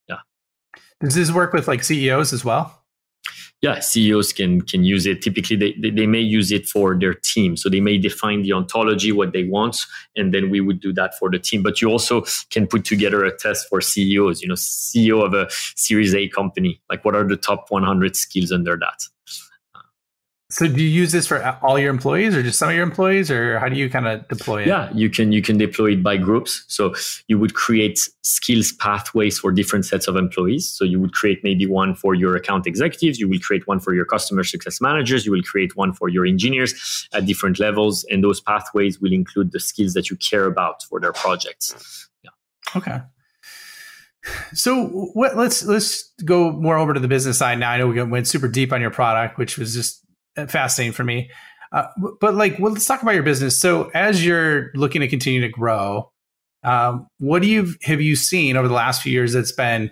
Yeah. 0.10 0.18
Does 1.00 1.14
this 1.14 1.32
work 1.32 1.54
with 1.54 1.68
like 1.68 1.84
CEOs 1.84 2.34
as 2.34 2.44
well? 2.44 2.83
Yeah, 3.64 3.80
CEOs 3.80 4.34
can 4.34 4.60
can 4.60 4.84
use 4.84 5.06
it. 5.06 5.22
Typically, 5.22 5.56
they, 5.56 5.74
they, 5.82 5.90
they 5.90 6.06
may 6.06 6.20
use 6.20 6.52
it 6.52 6.68
for 6.68 7.00
their 7.00 7.14
team. 7.14 7.56
So 7.56 7.70
they 7.70 7.80
may 7.80 7.98
define 7.98 8.42
the 8.42 8.52
ontology, 8.52 9.14
what 9.14 9.32
they 9.32 9.46
want, 9.46 9.78
and 10.18 10.34
then 10.34 10.50
we 10.50 10.60
would 10.60 10.82
do 10.82 10.92
that 10.94 11.18
for 11.18 11.32
the 11.32 11.40
team. 11.40 11.64
But 11.64 11.82
you 11.82 11.88
also 11.88 12.26
can 12.50 12.68
put 12.68 12.84
together 12.84 13.24
a 13.24 13.36
test 13.36 13.70
for 13.70 13.80
CEOs. 13.80 14.42
You 14.42 14.50
know, 14.50 14.56
CEO 14.56 15.26
of 15.26 15.34
a 15.34 15.48
Series 15.78 16.14
A 16.14 16.28
company, 16.28 16.82
like 16.90 17.06
what 17.06 17.16
are 17.16 17.26
the 17.26 17.38
top 17.38 17.68
100 17.70 18.18
skills 18.18 18.52
under 18.52 18.76
that? 18.76 19.13
So 20.54 20.68
do 20.68 20.84
you 20.84 20.88
use 20.88 21.12
this 21.12 21.26
for 21.26 21.44
all 21.64 21.80
your 21.80 21.90
employees 21.90 22.36
or 22.36 22.44
just 22.44 22.60
some 22.60 22.70
of 22.70 22.76
your 22.76 22.84
employees 22.84 23.32
or 23.32 23.58
how 23.58 23.70
do 23.70 23.76
you 23.76 23.90
kind 23.90 24.08
of 24.08 24.28
deploy 24.28 24.62
it? 24.62 24.68
Yeah, 24.68 24.92
you 24.94 25.10
can 25.10 25.32
you 25.32 25.42
can 25.42 25.58
deploy 25.58 25.94
it 25.94 26.04
by 26.04 26.16
groups. 26.16 26.64
So 26.68 26.94
you 27.28 27.40
would 27.40 27.56
create 27.56 27.98
skills 28.22 28.72
pathways 28.72 29.40
for 29.40 29.52
different 29.52 29.86
sets 29.86 30.08
of 30.08 30.16
employees. 30.16 30.70
So 30.70 30.86
you 30.86 31.00
would 31.00 31.12
create 31.12 31.44
maybe 31.44 31.66
one 31.66 31.96
for 31.96 32.14
your 32.14 32.36
account 32.36 32.68
executives, 32.68 33.20
you 33.20 33.28
will 33.28 33.40
create 33.40 33.66
one 33.66 33.80
for 33.80 33.96
your 33.96 34.06
customer 34.06 34.44
success 34.44 34.80
managers, 34.80 35.26
you 35.26 35.32
will 35.32 35.42
create 35.42 35.76
one 35.76 35.92
for 35.92 36.08
your 36.08 36.24
engineers 36.24 37.08
at 37.14 37.26
different 37.26 37.58
levels 37.58 38.06
and 38.12 38.24
those 38.24 38.40
pathways 38.40 39.02
will 39.02 39.12
include 39.12 39.54
the 39.54 39.60
skills 39.60 39.94
that 39.96 40.12
you 40.12 40.18
care 40.18 40.46
about 40.46 40.84
for 40.84 41.00
their 41.00 41.14
projects. 41.14 42.08
Yeah. 42.24 42.30
Okay. 42.76 43.00
So 44.54 44.86
what, 45.14 45.36
let's 45.36 45.66
let's 45.66 46.12
go 46.24 46.52
more 46.52 46.78
over 46.78 46.94
to 46.94 47.00
the 47.00 47.08
business 47.08 47.40
side 47.40 47.58
now. 47.58 47.72
I 47.72 47.80
know 47.80 47.88
we 47.88 48.04
went 48.04 48.28
super 48.28 48.48
deep 48.48 48.72
on 48.72 48.82
your 48.82 48.92
product, 48.92 49.40
which 49.40 49.58
was 49.58 49.74
just 49.74 50.03
fascinating 50.36 50.94
for 50.94 51.04
me. 51.04 51.30
Uh, 51.72 51.88
but 52.22 52.36
like, 52.36 52.58
well, 52.60 52.72
let's 52.72 52.86
talk 52.86 53.02
about 53.02 53.16
your 53.16 53.24
business. 53.24 53.60
So, 53.60 53.90
as 53.96 54.24
you're 54.24 54.72
looking 54.76 55.02
to 55.02 55.08
continue 55.08 55.42
to 55.42 55.50
grow, 55.50 56.12
um, 56.64 57.08
what 57.18 57.42
do 57.42 57.48
you 57.48 57.74
have 57.84 58.00
you 58.00 58.16
seen 58.16 58.56
over 58.56 58.68
the 58.68 58.74
last 58.74 59.02
few 59.02 59.12
years 59.12 59.34
that's 59.34 59.52
been 59.52 59.92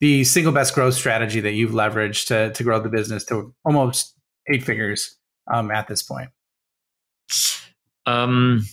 the 0.00 0.24
single 0.24 0.52
best 0.52 0.74
growth 0.74 0.94
strategy 0.94 1.40
that 1.40 1.52
you've 1.52 1.72
leveraged 1.72 2.26
to 2.26 2.52
to 2.52 2.62
grow 2.62 2.78
the 2.80 2.90
business 2.90 3.24
to 3.26 3.54
almost 3.64 4.14
eight 4.52 4.62
figures 4.62 5.16
um, 5.52 5.70
at 5.70 5.88
this 5.88 6.02
point? 6.02 6.28
Um, 8.06 8.66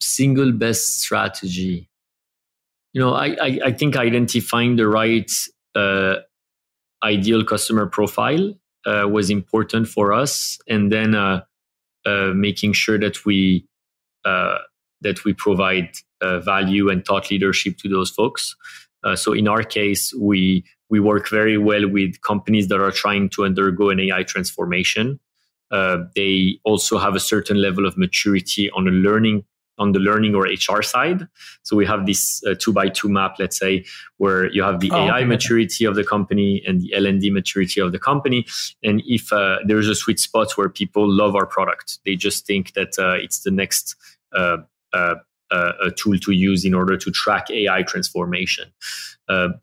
single 0.00 0.52
best 0.52 1.00
strategy. 1.00 1.90
You 2.92 3.00
know, 3.00 3.12
I, 3.12 3.36
I, 3.42 3.60
I 3.66 3.72
think 3.72 3.96
identifying 3.96 4.76
the 4.76 4.88
right 4.88 5.30
uh, 5.74 6.16
ideal 7.02 7.44
customer 7.44 7.86
profile 7.86 8.54
was 9.08 9.30
important 9.30 9.88
for 9.88 10.12
us, 10.12 10.58
and 10.68 10.90
then 10.90 11.14
uh, 11.14 11.42
uh, 12.06 12.32
making 12.34 12.72
sure 12.72 12.98
that 12.98 13.24
we 13.24 13.64
that 14.24 15.24
we 15.24 15.32
provide 15.32 15.90
value 16.20 16.90
and 16.90 17.04
thought 17.04 17.30
leadership 17.30 17.78
to 17.78 17.88
those 17.88 18.10
folks. 18.10 18.56
so 19.14 19.32
in 19.32 19.46
our 19.48 19.62
case, 19.62 20.12
we 20.14 20.64
we 20.90 21.00
work 21.00 21.28
very 21.28 21.58
well 21.58 21.88
with 21.88 22.20
companies 22.22 22.68
that 22.68 22.80
are 22.80 22.90
trying 22.90 23.28
to 23.30 23.44
undergo 23.44 23.90
an 23.90 24.00
AI 24.00 24.22
transformation. 24.22 25.20
Uh, 25.70 25.98
they 26.14 26.58
also 26.64 26.98
have 26.98 27.14
a 27.14 27.20
certain 27.20 27.60
level 27.60 27.86
of 27.86 27.98
maturity 27.98 28.70
on 28.70 28.88
a 28.88 28.90
learning 28.90 29.44
on 29.78 29.92
the 29.92 29.98
learning 29.98 30.34
or 30.34 30.42
HR 30.42 30.82
side. 30.82 31.26
So 31.62 31.76
we 31.76 31.86
have 31.86 32.06
this 32.06 32.42
uh, 32.44 32.54
two 32.58 32.72
by 32.72 32.88
two 32.88 33.08
map, 33.08 33.36
let's 33.38 33.58
say, 33.58 33.84
where 34.16 34.50
you 34.50 34.62
have 34.62 34.80
the 34.80 34.90
oh, 34.90 34.96
AI 34.96 35.18
okay. 35.18 35.24
maturity 35.24 35.84
of 35.84 35.94
the 35.94 36.04
company 36.04 36.62
and 36.66 36.80
the 36.80 36.94
L&D 36.94 37.30
maturity 37.30 37.80
of 37.80 37.92
the 37.92 37.98
company. 37.98 38.46
And 38.82 39.02
if 39.06 39.32
uh, 39.32 39.58
there's 39.64 39.88
a 39.88 39.94
sweet 39.94 40.20
spot 40.20 40.52
where 40.56 40.68
people 40.68 41.10
love 41.10 41.34
our 41.34 41.46
product, 41.46 41.98
they 42.04 42.16
just 42.16 42.46
think 42.46 42.74
that 42.74 42.98
uh, 42.98 43.14
it's 43.14 43.40
the 43.40 43.50
next 43.50 43.96
uh, 44.32 44.58
uh, 44.92 45.14
uh, 45.50 45.72
a 45.82 45.90
tool 45.90 46.18
to 46.18 46.32
use 46.32 46.64
in 46.64 46.74
order 46.74 46.96
to 46.96 47.10
track 47.10 47.50
AI 47.50 47.82
transformation. 47.82 48.70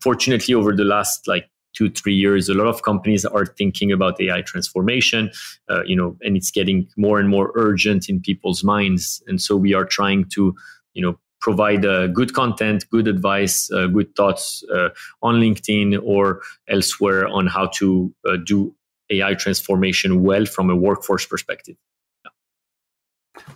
fortunately, 0.00 0.52
over 0.52 0.74
the 0.74 0.84
last 0.84 1.28
like 1.28 1.48
two 1.76 1.90
three 1.90 2.14
years 2.14 2.48
a 2.48 2.54
lot 2.54 2.66
of 2.66 2.82
companies 2.82 3.24
are 3.24 3.46
thinking 3.46 3.92
about 3.92 4.20
ai 4.20 4.40
transformation 4.42 5.30
uh, 5.68 5.82
you 5.84 5.96
know 5.96 6.16
and 6.22 6.36
it's 6.36 6.50
getting 6.50 6.88
more 6.96 7.20
and 7.20 7.28
more 7.28 7.52
urgent 7.54 8.08
in 8.08 8.20
people's 8.20 8.64
minds 8.64 9.22
and 9.26 9.40
so 9.40 9.56
we 9.56 9.74
are 9.74 9.84
trying 9.84 10.24
to 10.24 10.54
you 10.94 11.02
know 11.02 11.18
provide 11.40 11.84
uh, 11.84 12.06
good 12.08 12.32
content 12.34 12.84
good 12.90 13.06
advice 13.06 13.70
uh, 13.72 13.86
good 13.86 14.14
thoughts 14.16 14.64
uh, 14.74 14.88
on 15.22 15.36
linkedin 15.36 16.00
or 16.02 16.40
elsewhere 16.68 17.26
on 17.28 17.46
how 17.46 17.66
to 17.66 18.12
uh, 18.28 18.36
do 18.44 18.74
ai 19.10 19.34
transformation 19.34 20.22
well 20.22 20.46
from 20.46 20.70
a 20.70 20.76
workforce 20.76 21.26
perspective 21.26 21.76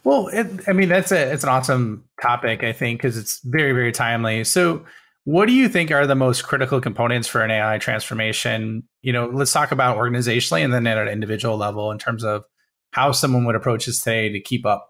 well, 0.05 0.29
it, 0.29 0.47
I 0.69 0.73
mean 0.73 0.89
that's 0.89 1.13
a 1.13 1.33
it's 1.33 1.43
an 1.43 1.49
awesome 1.49 2.05
topic 2.21 2.63
I 2.63 2.73
think 2.73 3.01
because 3.01 3.17
it's 3.17 3.41
very 3.45 3.73
very 3.73 3.93
timely. 3.93 4.45
So 4.45 4.85
what 5.25 5.47
do 5.47 5.53
you 5.53 5.69
think 5.69 5.91
are 5.91 6.07
the 6.07 6.15
most 6.15 6.43
critical 6.43 6.81
components 6.81 7.29
for 7.29 7.43
an 7.43 7.51
AI 7.51 7.79
transformation? 7.79 8.85
You 9.03 9.13
know, 9.13 9.27
let's 9.27 9.53
talk 9.53 9.71
about 9.73 9.97
organizationally 9.97 10.65
and 10.65 10.73
then 10.73 10.87
at 10.87 10.99
an 10.99 11.09
individual 11.09 11.57
level 11.57 11.91
in 11.91 11.99
terms 11.99 12.25
of 12.25 12.45
how 12.93 13.13
someone 13.13 13.45
would 13.45 13.55
approach 13.55 13.87
this 13.87 13.99
today 13.99 14.31
to 14.31 14.41
keep 14.41 14.65
up. 14.67 14.89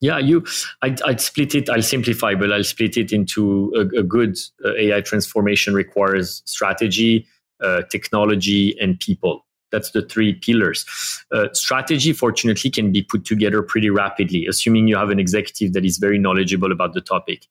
Yeah, 0.00 0.18
you. 0.18 0.46
I'd, 0.82 1.02
I'd 1.02 1.20
split 1.20 1.54
it. 1.54 1.68
I'll 1.68 1.82
simplify, 1.82 2.34
but 2.34 2.52
I'll 2.52 2.64
split 2.64 2.96
it 2.96 3.12
into 3.12 3.72
a, 3.76 4.00
a 4.00 4.02
good 4.02 4.38
uh, 4.64 4.74
AI 4.74 5.02
transformation 5.02 5.74
requires 5.74 6.42
strategy, 6.46 7.26
uh, 7.62 7.82
technology, 7.90 8.74
and 8.80 8.98
people. 8.98 9.44
That's 9.70 9.90
the 9.92 10.02
three 10.02 10.34
pillars. 10.34 10.84
Uh, 11.32 11.48
strategy, 11.52 12.12
fortunately, 12.12 12.70
can 12.70 12.92
be 12.92 13.02
put 13.02 13.24
together 13.24 13.62
pretty 13.62 13.90
rapidly, 13.90 14.46
assuming 14.46 14.88
you 14.88 14.96
have 14.96 15.10
an 15.10 15.18
executive 15.18 15.72
that 15.72 15.84
is 15.84 15.98
very 15.98 16.18
knowledgeable 16.18 16.72
about 16.72 16.94
the 16.94 17.00
topic. 17.00 17.46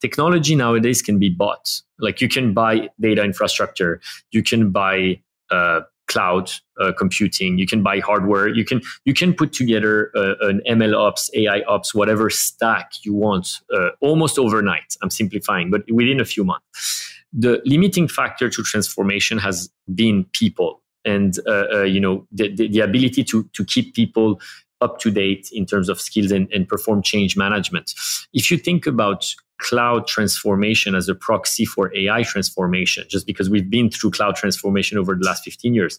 Technology 0.00 0.54
nowadays 0.54 1.02
can 1.02 1.18
be 1.18 1.28
bought. 1.28 1.80
Like 1.98 2.20
you 2.20 2.28
can 2.28 2.52
buy 2.52 2.90
data 3.00 3.22
infrastructure, 3.22 4.00
you 4.32 4.42
can 4.42 4.70
buy 4.70 5.20
uh, 5.50 5.80
cloud 6.08 6.50
uh, 6.80 6.92
computing, 6.92 7.58
you 7.58 7.66
can 7.66 7.82
buy 7.82 8.00
hardware, 8.00 8.48
you 8.48 8.64
can 8.64 8.82
you 9.04 9.14
can 9.14 9.32
put 9.32 9.52
together 9.52 10.10
uh, 10.14 10.34
an 10.40 10.60
ML 10.68 10.94
ops, 10.94 11.30
AI 11.34 11.62
ops, 11.68 11.94
whatever 11.94 12.28
stack 12.28 12.92
you 13.02 13.14
want, 13.14 13.60
uh, 13.74 13.90
almost 14.00 14.38
overnight. 14.38 14.96
I'm 15.02 15.10
simplifying, 15.10 15.70
but 15.70 15.82
within 15.90 16.20
a 16.20 16.24
few 16.24 16.44
months. 16.44 17.08
The 17.32 17.62
limiting 17.64 18.08
factor 18.08 18.50
to 18.50 18.62
transformation 18.62 19.38
has 19.38 19.70
been 19.94 20.26
people 20.32 20.81
and 21.04 21.38
uh, 21.46 21.64
uh, 21.72 21.82
you 21.82 22.00
know 22.00 22.26
the, 22.32 22.54
the, 22.54 22.68
the, 22.68 22.80
ability 22.80 23.24
to 23.24 23.48
to 23.52 23.64
keep 23.64 23.94
people 23.94 24.40
up 24.80 24.98
to 24.98 25.10
date 25.10 25.48
in 25.52 25.64
terms 25.64 25.88
of 25.88 26.00
skills 26.00 26.32
and, 26.32 26.52
and 26.52 26.68
perform 26.68 27.02
change 27.02 27.36
management. 27.36 27.94
If 28.32 28.50
you 28.50 28.58
think 28.58 28.86
about 28.86 29.34
cloud 29.62 30.08
transformation 30.08 30.94
as 30.94 31.08
a 31.08 31.14
proxy 31.14 31.64
for 31.64 31.94
AI 31.96 32.24
transformation, 32.24 33.04
just 33.08 33.26
because 33.26 33.48
we've 33.48 33.70
been 33.70 33.88
through 33.88 34.10
cloud 34.10 34.34
transformation 34.34 34.98
over 34.98 35.14
the 35.14 35.24
last 35.24 35.44
15 35.44 35.72
years. 35.72 35.98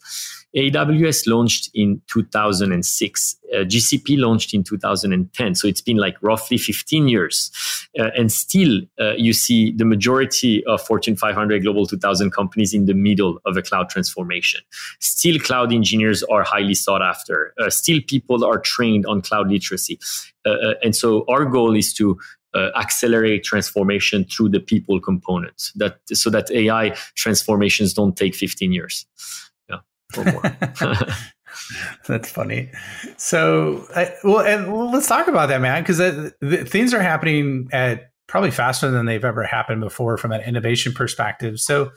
AWS 0.55 1.25
launched 1.27 1.71
in 1.73 2.01
2006, 2.07 3.37
uh, 3.53 3.57
GCP 3.59 4.19
launched 4.19 4.53
in 4.53 4.63
2010. 4.63 5.55
So 5.55 5.67
it's 5.67 5.81
been 5.81 5.97
like 5.97 6.15
roughly 6.21 6.57
15 6.57 7.07
years. 7.07 7.51
Uh, 7.97 8.09
and 8.17 8.31
still, 8.31 8.81
uh, 8.99 9.13
you 9.13 9.31
see 9.31 9.71
the 9.71 9.85
majority 9.85 10.63
of 10.65 10.81
Fortune 10.81 11.15
500 11.15 11.63
Global 11.63 11.87
2000 11.87 12.31
companies 12.31 12.73
in 12.73 12.85
the 12.85 12.93
middle 12.93 13.39
of 13.45 13.55
a 13.55 13.61
cloud 13.61 13.89
transformation. 13.89 14.61
Still, 14.99 15.39
cloud 15.39 15.71
engineers 15.71 16.21
are 16.23 16.43
highly 16.43 16.75
sought 16.75 17.01
after. 17.01 17.53
Uh, 17.59 17.69
still, 17.69 18.01
people 18.05 18.43
are 18.43 18.59
trained 18.59 19.05
on 19.05 19.21
cloud 19.21 19.49
literacy. 19.49 19.97
Uh, 20.45 20.49
uh, 20.49 20.73
and 20.83 20.95
so 20.95 21.23
our 21.29 21.45
goal 21.45 21.75
is 21.75 21.93
to 21.93 22.19
uh, 22.53 22.69
accelerate 22.75 23.43
transformation 23.43 24.25
through 24.25 24.49
the 24.49 24.59
people 24.59 24.99
component 24.99 25.71
that 25.75 25.99
so 26.07 26.29
that 26.29 26.51
AI 26.51 26.89
transformations 27.15 27.93
don't 27.93 28.15
take 28.15 28.35
15 28.35 28.71
years. 28.71 29.05
Yeah. 29.69 29.79
That's 32.07 32.29
funny. 32.29 32.71
So, 33.17 33.85
I, 33.95 34.13
well, 34.23 34.39
and 34.39 34.91
let's 34.91 35.07
talk 35.07 35.27
about 35.27 35.49
that, 35.49 35.61
man, 35.61 35.83
because 35.83 36.31
things 36.69 36.93
are 36.93 37.01
happening 37.01 37.69
at 37.71 38.11
probably 38.27 38.51
faster 38.51 38.89
than 38.89 39.05
they've 39.05 39.23
ever 39.23 39.43
happened 39.43 39.81
before 39.81 40.17
from 40.17 40.31
an 40.31 40.41
innovation 40.41 40.93
perspective. 40.93 41.59
So, 41.59 41.91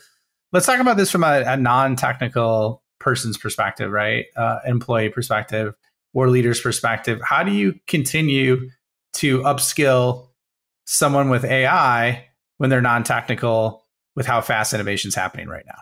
let's 0.53 0.67
talk 0.67 0.81
about 0.81 0.97
this 0.97 1.11
from 1.11 1.25
a, 1.25 1.43
a 1.47 1.57
non-technical 1.57 2.83
person's 2.99 3.39
perspective, 3.39 3.91
right? 3.91 4.27
Uh, 4.37 4.59
employee 4.67 5.09
perspective 5.09 5.75
or 6.15 6.29
leader's 6.29 6.61
perspective. 6.61 7.21
How 7.23 7.43
do 7.43 7.53
you 7.53 7.75
continue 7.87 8.71
to 9.15 9.41
upskill 9.41 10.26
someone 10.87 11.29
with 11.29 11.45
AI 11.45 12.27
when 12.57 12.71
they're 12.71 12.81
non-technical 12.81 13.85
with 14.15 14.27
how 14.27 14.41
fast 14.41 14.73
innovation 14.73 15.09
is 15.09 15.15
happening 15.15 15.49
right 15.49 15.65
now? 15.67 15.79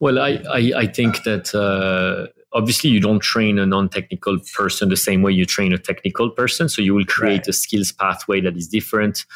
Well, 0.00 0.18
I, 0.18 0.42
I, 0.50 0.72
I 0.76 0.86
think 0.86 1.22
that 1.24 1.54
uh, 1.54 2.28
obviously 2.52 2.90
you 2.90 2.98
don't 2.98 3.20
train 3.20 3.58
a 3.58 3.66
non-technical 3.66 4.38
person 4.54 4.88
the 4.88 4.96
same 4.96 5.22
way 5.22 5.32
you 5.32 5.44
train 5.44 5.72
a 5.72 5.78
technical 5.78 6.30
person. 6.30 6.68
So 6.68 6.82
you 6.82 6.94
will 6.94 7.04
create 7.04 7.42
right. 7.42 7.48
a 7.48 7.52
skills 7.52 7.92
pathway 7.92 8.40
that 8.40 8.56
is 8.56 8.66
different. 8.68 9.26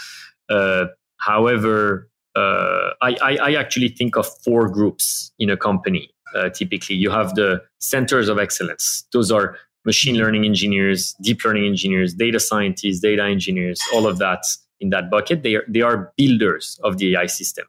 Uh, 0.49 0.87
however, 1.19 2.11
uh, 2.35 2.91
I, 3.03 3.17
I, 3.23 3.37
I, 3.37 3.55
actually 3.55 3.89
think 3.89 4.17
of 4.17 4.27
four 4.45 4.69
groups 4.69 5.33
in 5.39 5.49
a 5.51 5.57
company. 5.57 6.11
Uh, 6.35 6.51
typically, 6.51 6.95
you 6.95 7.11
have 7.11 7.35
the 7.35 7.63
centers 7.79 8.29
of 8.29 8.39
excellence. 8.39 9.07
Those 9.13 9.33
are 9.33 9.57
machine 9.87 10.17
learning 10.17 10.45
engineers, 10.45 11.15
deep 11.23 11.45
learning 11.45 11.65
engineers, 11.65 12.13
data 12.13 12.39
scientists, 12.39 13.01
data 13.01 13.25
engineers, 13.25 13.81
all 13.95 14.07
of 14.07 14.19
that 14.19 14.45
in 14.81 14.91
that 14.91 15.11
bucket. 15.11 15.43
They 15.43 15.55
are, 15.57 15.65
they 15.69 15.81
are 15.81 16.13
builders 16.17 16.79
of 16.85 16.99
the 16.99 17.15
AI 17.15 17.27
system. 17.27 17.67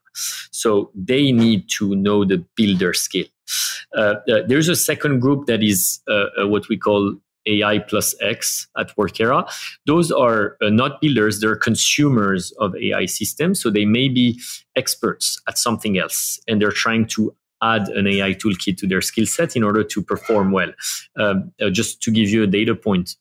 So 0.51 0.91
they 0.95 1.31
need 1.31 1.69
to 1.77 1.95
know 1.95 2.25
the 2.25 2.43
builder 2.55 2.93
skill. 2.93 3.25
Uh, 3.95 4.15
uh, 4.29 4.41
there's 4.47 4.67
a 4.67 4.75
second 4.75 5.19
group 5.19 5.45
that 5.47 5.63
is 5.63 6.01
uh, 6.09 6.25
uh 6.41 6.47
what 6.47 6.67
we 6.67 6.77
call 6.77 7.15
AI 7.47 7.79
plus 7.79 8.13
X 8.21 8.67
at 8.77 8.95
Workera. 8.97 9.49
Those 9.85 10.11
are 10.11 10.57
uh, 10.61 10.69
not 10.69 11.01
builders, 11.01 11.39
they're 11.39 11.55
consumers 11.55 12.51
of 12.59 12.75
AI 12.75 13.05
systems. 13.05 13.61
So 13.61 13.69
they 13.69 13.85
may 13.85 14.09
be 14.09 14.39
experts 14.75 15.41
at 15.47 15.57
something 15.57 15.97
else 15.97 16.39
and 16.47 16.61
they're 16.61 16.71
trying 16.71 17.07
to 17.07 17.33
add 17.63 17.87
an 17.89 18.05
AI 18.05 18.33
toolkit 18.33 18.77
to 18.77 18.87
their 18.87 19.01
skill 19.01 19.25
set 19.25 19.55
in 19.55 19.63
order 19.63 19.83
to 19.83 20.01
perform 20.01 20.51
well. 20.51 20.71
Um, 21.17 21.51
uh, 21.59 21.69
just 21.69 22.01
to 22.03 22.11
give 22.11 22.29
you 22.29 22.43
a 22.43 22.47
data 22.47 22.75
point, 22.75 23.15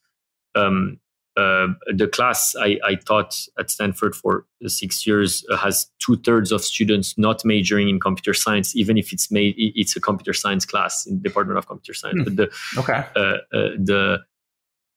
um, 0.55 0.99
uh, 1.37 1.69
the 1.89 2.09
class 2.09 2.55
I, 2.59 2.79
I, 2.85 2.95
taught 2.95 3.37
at 3.59 3.71
Stanford 3.71 4.17
for 4.17 4.47
six 4.67 5.07
years 5.07 5.45
uh, 5.51 5.57
has 5.57 5.91
two 5.99 6.17
thirds 6.17 6.51
of 6.51 6.65
students 6.65 7.17
not 7.19 7.45
majoring 7.45 7.91
in 7.91 8.01
computer 8.01 8.33
science, 8.33 8.75
even 8.75 8.97
if 8.97 9.13
it's 9.13 9.31
made 9.31 9.55
it's 9.59 9.95
a 9.97 10.01
computer 10.01 10.33
science 10.33 10.65
class 10.65 11.07
in 11.07 11.17
the 11.17 11.23
Department 11.23 11.59
of 11.59 11.67
Computer 11.67 11.93
Science. 11.93 12.19
Hmm. 12.19 12.25
But 12.25 12.37
the 12.37 12.79
okay 12.79 13.05
uh, 13.15 13.21
uh 13.21 13.71
the 13.79 14.21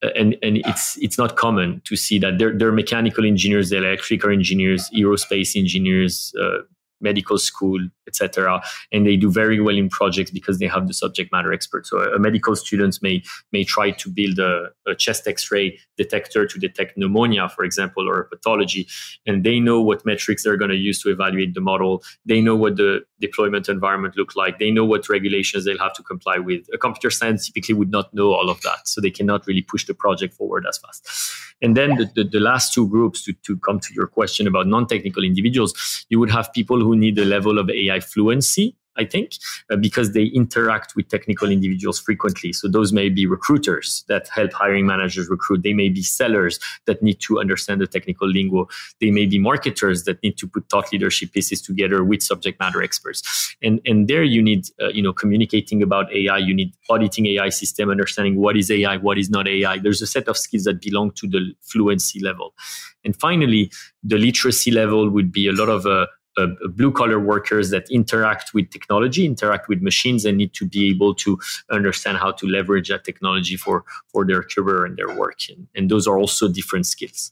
uh, 0.02 0.08
and 0.16 0.38
and 0.42 0.58
it's 0.66 0.98
it's 1.00 1.18
not 1.18 1.36
common 1.36 1.82
to 1.86 1.98
see 1.98 2.18
that 2.20 2.38
they're, 2.38 2.58
they're 2.58 2.72
mechanical 2.72 3.26
engineers, 3.26 3.70
they're 3.70 3.84
electrical 3.84 4.32
engineers, 4.32 4.90
aerospace 4.96 5.58
engineers, 5.58 6.34
medical 7.02 7.38
school, 7.38 7.80
etc. 8.08 8.62
And 8.92 9.06
they 9.06 9.16
do 9.16 9.32
very 9.32 9.62
well 9.62 9.78
in 9.78 9.90
projects 9.90 10.32
because 10.32 10.60
they 10.60 10.68
have 10.68 10.88
the 10.88 10.94
subject 10.94 11.32
matter 11.32 11.54
expert. 11.54 11.86
So 11.86 12.00
a, 12.00 12.20
medical 12.20 12.56
student 12.56 12.98
may 13.02 13.24
may 13.52 13.64
try 13.64 13.92
to 13.92 14.10
build 14.10 14.40
a, 14.40 14.70
a, 14.88 14.96
chest 14.96 15.28
X-ray 15.28 15.80
detector 15.98 16.46
to 16.46 16.60
detect 16.60 16.98
pneumonia, 16.98 17.50
for 17.50 17.64
example, 17.64 18.10
or 18.10 18.22
a 18.22 18.26
pathology, 18.26 18.88
and 19.26 19.44
they 19.44 19.60
know 19.60 19.82
what 19.82 20.06
metrics 20.06 20.44
they're 20.44 20.58
going 20.58 20.72
to 20.72 20.78
use 20.78 21.02
to 21.02 21.10
evaluate 21.10 21.54
the 21.54 21.62
model. 21.62 22.04
They 22.26 22.42
know 22.42 22.56
what 22.56 22.76
the 22.76 23.02
deployment 23.20 23.70
environment 23.70 24.18
look 24.18 24.36
like. 24.36 24.60
They 24.60 24.72
know 24.72 24.86
what 24.86 25.10
regulations 25.10 25.66
they'll 25.66 25.78
have 25.78 25.94
to 25.94 26.04
comply 26.04 26.38
with. 26.38 26.66
A 26.74 26.78
computer 26.78 27.12
science 27.12 27.48
typically 27.48 27.76
would 27.76 27.92
not 27.92 28.14
know 28.14 28.34
all 28.34 28.50
of 28.50 28.62
that, 28.62 28.88
so 28.88 29.02
they 29.02 29.12
cannot 29.12 29.48
really 29.48 29.62
push 29.62 29.86
the 29.86 29.94
project 29.94 30.34
forward 30.34 30.66
as 30.68 30.78
fast. 30.78 31.08
And 31.62 31.76
then 31.76 31.98
the, 31.98 32.10
the, 32.16 32.24
the 32.24 32.40
last 32.40 32.74
two 32.74 32.88
groups, 32.88 33.24
to, 33.26 33.34
to 33.34 33.58
come 33.58 33.80
to 33.82 33.94
your 33.94 34.08
question 34.08 34.48
about 34.48 34.68
non-technical 34.68 35.24
individuals, 35.24 36.06
you 36.10 36.20
would 36.20 36.32
have 36.32 36.52
people 36.54 36.80
who 36.80 36.89
need 36.96 37.18
a 37.20 37.26
level 37.26 37.60
of 37.60 37.70
AI 37.70 38.00
fluency 38.00 38.76
I 39.00 39.06
think, 39.06 39.32
uh, 39.72 39.78
because 39.78 40.12
they 40.12 40.26
interact 40.26 40.96
with 40.96 41.08
technical 41.08 41.50
individuals 41.50 42.00
frequently. 42.00 42.52
So 42.52 42.68
those 42.68 42.92
may 42.92 43.08
be 43.10 43.26
recruiters 43.26 44.04
that 44.10 44.28
help 44.28 44.52
hiring 44.52 44.86
managers 44.86 45.30
recruit. 45.30 45.64
They 45.64 45.74
may 45.74 45.90
be 45.90 46.04
sellers 46.04 46.60
that 46.86 47.02
need 47.02 47.22
to 47.22 47.40
understand 47.40 47.80
the 47.80 47.88
technical 47.88 48.28
lingo. 48.28 48.68
They 49.00 49.10
may 49.10 49.26
be 49.26 49.40
marketers 49.40 50.04
that 50.04 50.22
need 50.22 50.38
to 50.40 50.48
put 50.48 50.70
thought 50.70 50.92
leadership 50.92 51.32
pieces 51.32 51.62
together 51.62 52.04
with 52.04 52.22
subject 52.22 52.60
matter 52.60 52.84
experts. 52.84 53.56
And 53.62 53.80
and 53.86 54.08
there 54.08 54.24
you 54.24 54.42
need 54.42 54.66
uh, 54.82 54.90
you 54.90 55.02
know 55.02 55.14
communicating 55.14 55.82
about 55.82 56.12
AI. 56.14 56.38
You 56.38 56.54
need 56.54 56.74
auditing 56.90 57.26
AI 57.28 57.50
system, 57.50 57.90
understanding 57.90 58.36
what 58.36 58.58
is 58.58 58.70
AI, 58.70 58.98
what 58.98 59.18
is 59.18 59.30
not 59.30 59.48
AI. 59.48 59.80
There's 59.80 60.02
a 60.02 60.08
set 60.08 60.28
of 60.28 60.38
skills 60.38 60.66
that 60.66 60.82
belong 60.82 61.12
to 61.12 61.28
the 61.28 61.54
fluency 61.62 62.20
level. 62.20 62.54
And 63.06 63.16
finally, 63.16 63.72
the 64.04 64.18
literacy 64.18 64.72
level 64.72 65.10
would 65.10 65.32
be 65.32 65.48
a 65.48 65.54
lot 65.54 65.70
of 65.70 65.86
uh, 65.86 66.08
uh, 66.40 66.68
blue 66.70 66.92
collar 66.92 67.20
workers 67.20 67.70
that 67.70 67.90
interact 67.90 68.54
with 68.54 68.70
technology, 68.70 69.26
interact 69.26 69.68
with 69.68 69.82
machines, 69.82 70.26
and 70.26 70.38
need 70.38 70.54
to 70.54 70.66
be 70.66 70.90
able 70.90 71.14
to 71.16 71.40
understand 71.70 72.18
how 72.18 72.32
to 72.32 72.48
leverage 72.48 72.90
that 72.90 73.04
technology 73.04 73.58
for 73.58 73.84
for 74.08 74.26
their 74.26 74.44
career 74.44 74.86
and 74.86 74.98
their 74.98 75.14
work. 75.16 75.40
And, 75.50 75.68
and 75.76 75.90
those 75.90 76.08
are 76.08 76.18
also 76.18 76.48
different 76.48 76.86
skills. 76.86 77.32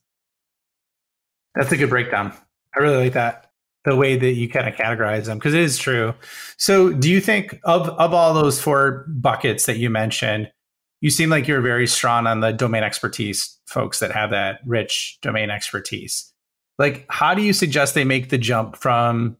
That's 1.56 1.72
a 1.72 1.78
good 1.78 1.90
breakdown. 1.90 2.34
I 2.76 2.80
really 2.80 3.06
like 3.06 3.14
that 3.14 3.52
the 3.86 3.96
way 3.96 4.18
that 4.18 4.34
you 4.34 4.50
kind 4.50 4.68
of 4.68 4.76
categorize 4.76 5.26
them 5.26 5.38
because 5.38 5.54
it 5.54 5.62
is 5.62 5.78
true. 5.78 6.14
So, 6.58 6.92
do 6.92 7.10
you 7.10 7.22
think 7.22 7.60
of 7.64 7.90
of 7.90 8.14
all 8.14 8.34
those 8.34 8.62
four 8.62 9.06
buckets 9.08 9.66
that 9.66 9.78
you 9.78 9.90
mentioned? 9.90 10.52
You 11.00 11.10
seem 11.10 11.30
like 11.30 11.48
you're 11.48 11.62
very 11.62 11.88
strong 11.88 12.26
on 12.28 12.40
the 12.40 12.52
domain 12.52 12.84
expertise 12.84 13.60
folks 13.66 14.00
that 14.00 14.12
have 14.12 14.32
that 14.32 14.60
rich 14.66 15.20
domain 15.22 15.50
expertise 15.52 16.34
like 16.78 17.06
how 17.10 17.34
do 17.34 17.42
you 17.42 17.54
suggest 17.54 17.96
they 17.96 18.04
make 18.04 18.30
the 18.30 18.38
jump 18.38 18.76
from 18.76 19.38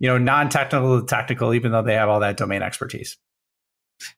you 0.00 0.08
know 0.08 0.18
non-technical 0.18 1.00
to 1.00 1.06
technical 1.06 1.54
even 1.54 1.72
though 1.72 1.82
they 1.82 1.94
have 1.94 2.08
all 2.08 2.20
that 2.20 2.36
domain 2.36 2.62
expertise? 2.62 3.16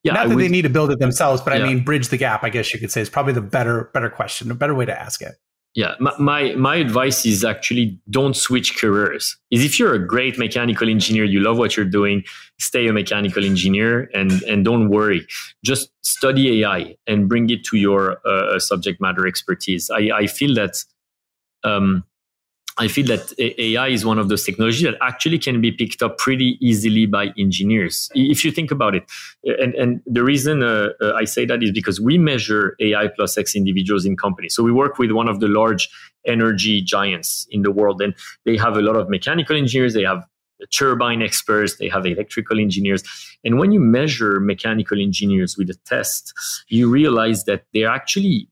Yeah 0.02 0.14
not 0.14 0.26
I 0.26 0.28
that 0.28 0.34
would, 0.36 0.44
they 0.44 0.48
need 0.48 0.62
to 0.62 0.70
build 0.70 0.90
it 0.90 0.98
themselves 0.98 1.42
but 1.42 1.56
yeah. 1.56 1.64
i 1.64 1.68
mean 1.68 1.84
bridge 1.84 2.08
the 2.08 2.16
gap 2.16 2.42
i 2.42 2.48
guess 2.48 2.72
you 2.72 2.80
could 2.80 2.90
say 2.90 3.00
is 3.00 3.10
probably 3.10 3.34
the 3.34 3.42
better 3.42 3.90
better 3.92 4.08
question 4.08 4.50
a 4.50 4.54
better 4.54 4.74
way 4.74 4.84
to 4.84 4.98
ask 4.98 5.20
it. 5.22 5.34
Yeah 5.74 5.94
my, 6.00 6.12
my, 6.18 6.54
my 6.54 6.76
advice 6.76 7.26
is 7.26 7.44
actually 7.44 8.00
don't 8.08 8.34
switch 8.34 8.78
careers. 8.78 9.36
Is 9.50 9.62
if 9.62 9.78
you're 9.78 9.94
a 9.94 10.04
great 10.04 10.38
mechanical 10.38 10.88
engineer 10.88 11.24
you 11.24 11.40
love 11.40 11.58
what 11.58 11.76
you're 11.76 11.84
doing 11.84 12.24
stay 12.58 12.88
a 12.88 12.92
mechanical 12.92 13.44
engineer 13.44 14.10
and 14.14 14.42
and 14.44 14.64
don't 14.64 14.88
worry. 14.88 15.26
Just 15.62 15.90
study 16.02 16.62
ai 16.62 16.96
and 17.06 17.28
bring 17.28 17.50
it 17.50 17.62
to 17.64 17.76
your 17.76 18.26
uh, 18.26 18.58
subject 18.58 19.00
matter 19.00 19.26
expertise. 19.26 19.90
I 19.90 20.08
i 20.14 20.26
feel 20.26 20.54
that 20.54 20.82
um, 21.62 22.04
I 22.78 22.88
feel 22.88 23.06
that 23.06 23.32
AI 23.38 23.88
is 23.88 24.04
one 24.04 24.18
of 24.18 24.28
those 24.28 24.44
technologies 24.44 24.82
that 24.82 24.96
actually 25.00 25.38
can 25.38 25.60
be 25.60 25.72
picked 25.72 26.02
up 26.02 26.18
pretty 26.18 26.58
easily 26.60 27.06
by 27.06 27.32
engineers. 27.38 28.10
If 28.14 28.44
you 28.44 28.52
think 28.52 28.70
about 28.70 28.94
it, 28.94 29.04
and, 29.44 29.74
and 29.74 30.02
the 30.04 30.22
reason 30.22 30.62
uh, 30.62 30.90
uh, 31.00 31.14
I 31.14 31.24
say 31.24 31.46
that 31.46 31.62
is 31.62 31.72
because 31.72 32.00
we 32.00 32.18
measure 32.18 32.76
AI 32.80 33.08
plus 33.08 33.38
X 33.38 33.56
individuals 33.56 34.04
in 34.04 34.16
companies. 34.16 34.54
So 34.54 34.62
we 34.62 34.72
work 34.72 34.98
with 34.98 35.10
one 35.10 35.28
of 35.28 35.40
the 35.40 35.48
large 35.48 35.88
energy 36.26 36.82
giants 36.82 37.46
in 37.50 37.62
the 37.62 37.70
world, 37.70 38.02
and 38.02 38.14
they 38.44 38.56
have 38.58 38.76
a 38.76 38.82
lot 38.82 38.96
of 38.96 39.08
mechanical 39.08 39.56
engineers. 39.56 39.94
They 39.94 40.04
have 40.04 40.24
turbine 40.70 41.22
experts, 41.22 41.76
they 41.76 41.88
have 41.88 42.06
electrical 42.06 42.58
engineers. 42.58 43.02
And 43.44 43.58
when 43.58 43.72
you 43.72 43.80
measure 43.80 44.40
mechanical 44.40 45.00
engineers 45.00 45.56
with 45.56 45.70
a 45.70 45.74
test, 45.84 46.32
you 46.68 46.90
realize 46.90 47.44
that 47.44 47.64
they're 47.72 47.90
actually 47.90 48.48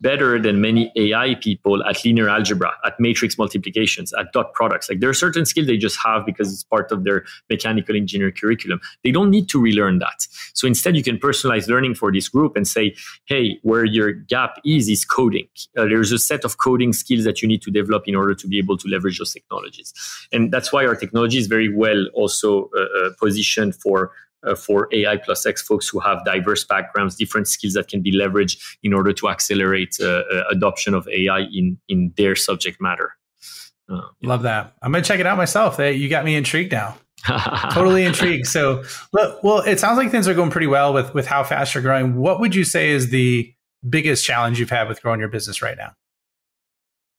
better 0.00 0.40
than 0.40 0.60
many 0.60 0.92
AI 0.96 1.34
people 1.34 1.84
at 1.84 2.04
linear 2.04 2.28
algebra, 2.28 2.72
at 2.84 2.98
matrix 3.00 3.36
multiplications, 3.36 4.12
at 4.14 4.32
dot 4.32 4.52
products. 4.52 4.88
Like 4.88 5.00
there 5.00 5.10
are 5.10 5.14
certain 5.14 5.44
skills 5.44 5.66
they 5.66 5.76
just 5.76 5.98
have 6.04 6.24
because 6.24 6.52
it's 6.52 6.62
part 6.62 6.92
of 6.92 7.04
their 7.04 7.24
mechanical 7.50 7.96
engineer 7.96 8.30
curriculum. 8.30 8.80
They 9.02 9.10
don't 9.10 9.30
need 9.30 9.48
to 9.50 9.60
relearn 9.60 9.98
that. 9.98 10.26
So 10.54 10.66
instead, 10.66 10.96
you 10.96 11.02
can 11.02 11.18
personalize 11.18 11.68
learning 11.68 11.94
for 11.94 12.12
this 12.12 12.28
group 12.28 12.56
and 12.56 12.66
say, 12.66 12.94
hey, 13.26 13.58
where 13.62 13.84
your 13.84 14.12
gap 14.12 14.60
is, 14.64 14.88
is 14.88 15.04
coding. 15.04 15.48
Uh, 15.76 15.84
there's 15.84 16.12
a 16.12 16.18
set 16.18 16.44
of 16.44 16.58
coding 16.58 16.92
skills 16.92 17.24
that 17.24 17.42
you 17.42 17.48
need 17.48 17.62
to 17.62 17.70
develop 17.70 18.04
in 18.06 18.14
order 18.14 18.34
to 18.34 18.46
be 18.46 18.58
able 18.58 18.76
to 18.78 18.88
leverage 18.88 19.18
those 19.18 19.32
technologies. 19.32 19.92
And 20.32 20.52
that's 20.52 20.72
why 20.72 20.86
our 20.86 20.94
technology 20.94 21.38
is 21.38 21.46
very 21.46 21.74
well 21.74 22.06
also 22.14 22.70
uh, 22.76 22.80
uh 22.80 23.10
positioned 23.18 23.74
for 23.74 24.12
uh, 24.46 24.54
for 24.54 24.88
AI 24.92 25.16
plus 25.16 25.44
X 25.46 25.62
folks 25.62 25.88
who 25.88 26.00
have 26.00 26.24
diverse 26.24 26.64
backgrounds, 26.64 27.16
different 27.16 27.48
skills 27.48 27.74
that 27.74 27.88
can 27.88 28.02
be 28.02 28.12
leveraged 28.12 28.58
in 28.82 28.92
order 28.92 29.12
to 29.12 29.28
accelerate 29.28 29.96
uh, 30.00 30.22
uh 30.32 30.44
adoption 30.50 30.94
of 30.94 31.08
AI 31.08 31.40
in 31.52 31.78
in 31.88 32.12
their 32.16 32.36
subject 32.36 32.80
matter. 32.80 33.12
Uh, 33.90 34.02
yeah. 34.20 34.28
Love 34.28 34.42
that. 34.42 34.74
I'm 34.82 34.92
gonna 34.92 35.04
check 35.04 35.20
it 35.20 35.26
out 35.26 35.36
myself. 35.36 35.78
You 35.78 36.08
got 36.08 36.24
me 36.24 36.36
intrigued 36.36 36.72
now. 36.72 36.96
totally 37.72 38.04
intrigued. 38.04 38.46
So, 38.46 38.84
look, 39.12 39.42
well, 39.42 39.58
it 39.60 39.80
sounds 39.80 39.98
like 39.98 40.10
things 40.10 40.28
are 40.28 40.34
going 40.34 40.50
pretty 40.50 40.66
well 40.66 40.92
with 40.92 41.14
with 41.14 41.26
how 41.26 41.44
fast 41.44 41.74
you're 41.74 41.82
growing. 41.82 42.16
What 42.16 42.40
would 42.40 42.54
you 42.54 42.64
say 42.64 42.90
is 42.90 43.10
the 43.10 43.52
biggest 43.88 44.24
challenge 44.24 44.58
you've 44.60 44.70
had 44.70 44.88
with 44.88 45.02
growing 45.02 45.20
your 45.20 45.28
business 45.28 45.62
right 45.62 45.76
now? 45.76 45.92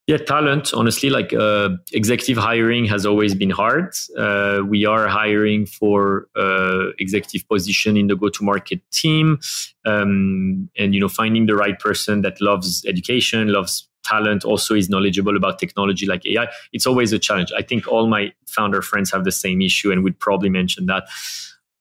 Yeah 0.10 0.18
talent 0.18 0.74
honestly 0.74 1.08
like 1.12 1.32
uh, 1.34 1.70
executive 1.94 2.36
hiring 2.36 2.84
has 2.86 3.06
always 3.06 3.36
been 3.36 3.52
hard. 3.52 3.94
Uh, 4.18 4.62
we 4.68 4.84
are 4.84 5.08
hiring 5.08 5.68
for 5.68 6.28
uh, 6.36 6.88
executive 6.98 7.48
position 7.48 7.96
in 7.96 8.08
the 8.08 8.16
go 8.16 8.28
to 8.28 8.44
market 8.44 8.82
team 8.92 9.38
um, 9.86 10.68
and 10.76 10.96
you 10.96 11.00
know 11.00 11.08
finding 11.08 11.46
the 11.46 11.56
right 11.56 11.78
person 11.80 12.24
that 12.24 12.42
loves 12.42 12.84
education 12.88 13.50
loves 13.50 13.88
talent 14.04 14.44
also 14.44 14.74
is 14.74 14.90
knowledgeable 14.90 15.38
about 15.38 15.60
technology 15.60 16.08
like 16.08 16.26
ai 16.26 16.48
it's 16.74 16.88
always 16.88 17.14
a 17.14 17.20
challenge. 17.20 17.52
I 17.56 17.62
think 17.62 17.88
all 17.88 18.08
my 18.08 18.34
founder 18.48 18.82
friends 18.82 19.12
have 19.12 19.26
the 19.26 19.32
same 19.32 19.62
issue 19.62 19.92
and 19.92 20.04
would 20.04 20.20
probably 20.20 20.50
mention 20.50 20.88
that. 20.88 21.04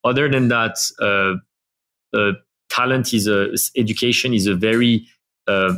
Other 0.04 0.28
than 0.28 0.48
that 0.48 0.76
uh, 1.00 1.36
uh, 2.14 2.32
talent 2.68 3.14
is 3.14 3.26
a 3.26 3.54
education 3.74 4.34
is 4.34 4.46
a 4.46 4.54
very 4.54 5.06
uh, 5.46 5.76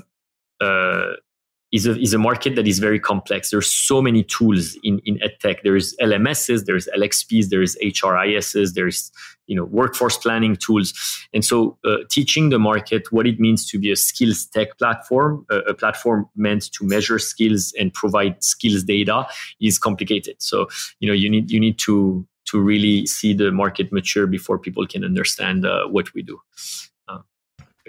is 1.73 1.87
a, 1.87 1.99
is 2.01 2.13
a 2.13 2.19
market 2.19 2.57
that 2.57 2.67
is 2.67 2.79
very 2.79 2.99
complex. 2.99 3.51
There's 3.51 3.73
so 3.73 4.03
many 4.03 4.25
tools 4.25 4.77
in, 4.83 5.01
in 5.05 5.19
edtech. 5.19 5.59
There's 5.63 5.95
LMSs, 5.97 6.65
there's 6.65 6.89
LXPs, 6.97 7.49
there's 7.49 7.77
HRISs, 7.77 8.75
there's 8.75 9.13
you 9.47 9.57
know 9.57 9.65
workforce 9.65 10.17
planning 10.17 10.57
tools. 10.57 10.93
And 11.33 11.45
so 11.45 11.79
uh, 11.85 11.99
teaching 12.11 12.51
the 12.51 12.59
market 12.59 13.13
what 13.13 13.27
it 13.27 13.39
means 13.39 13.69
to 13.71 13.79
be 13.79 13.91
a 13.91 13.97
skills 13.97 14.47
tech 14.47 14.79
platform, 14.79 15.47
uh, 15.51 15.63
a 15.63 15.75
platform 15.75 16.29
meant 16.37 16.73
to 16.73 16.85
measure 16.85 17.19
skills 17.19 17.73
and 17.79 17.93
provide 17.93 18.43
skills 18.43 18.85
data 18.85 19.27
is 19.61 19.79
complicated. 19.79 20.37
So 20.39 20.69
you 20.99 21.09
know 21.09 21.15
you 21.15 21.31
need 21.31 21.51
you 21.51 21.61
need 21.61 21.79
to 21.81 22.27
to 22.47 22.61
really 22.61 23.07
see 23.07 23.33
the 23.33 23.53
market 23.53 23.93
mature 23.93 24.27
before 24.27 24.59
people 24.59 24.85
can 24.87 25.05
understand 25.05 25.65
uh, 25.65 25.87
what 25.87 26.13
we 26.15 26.23
do 26.23 26.41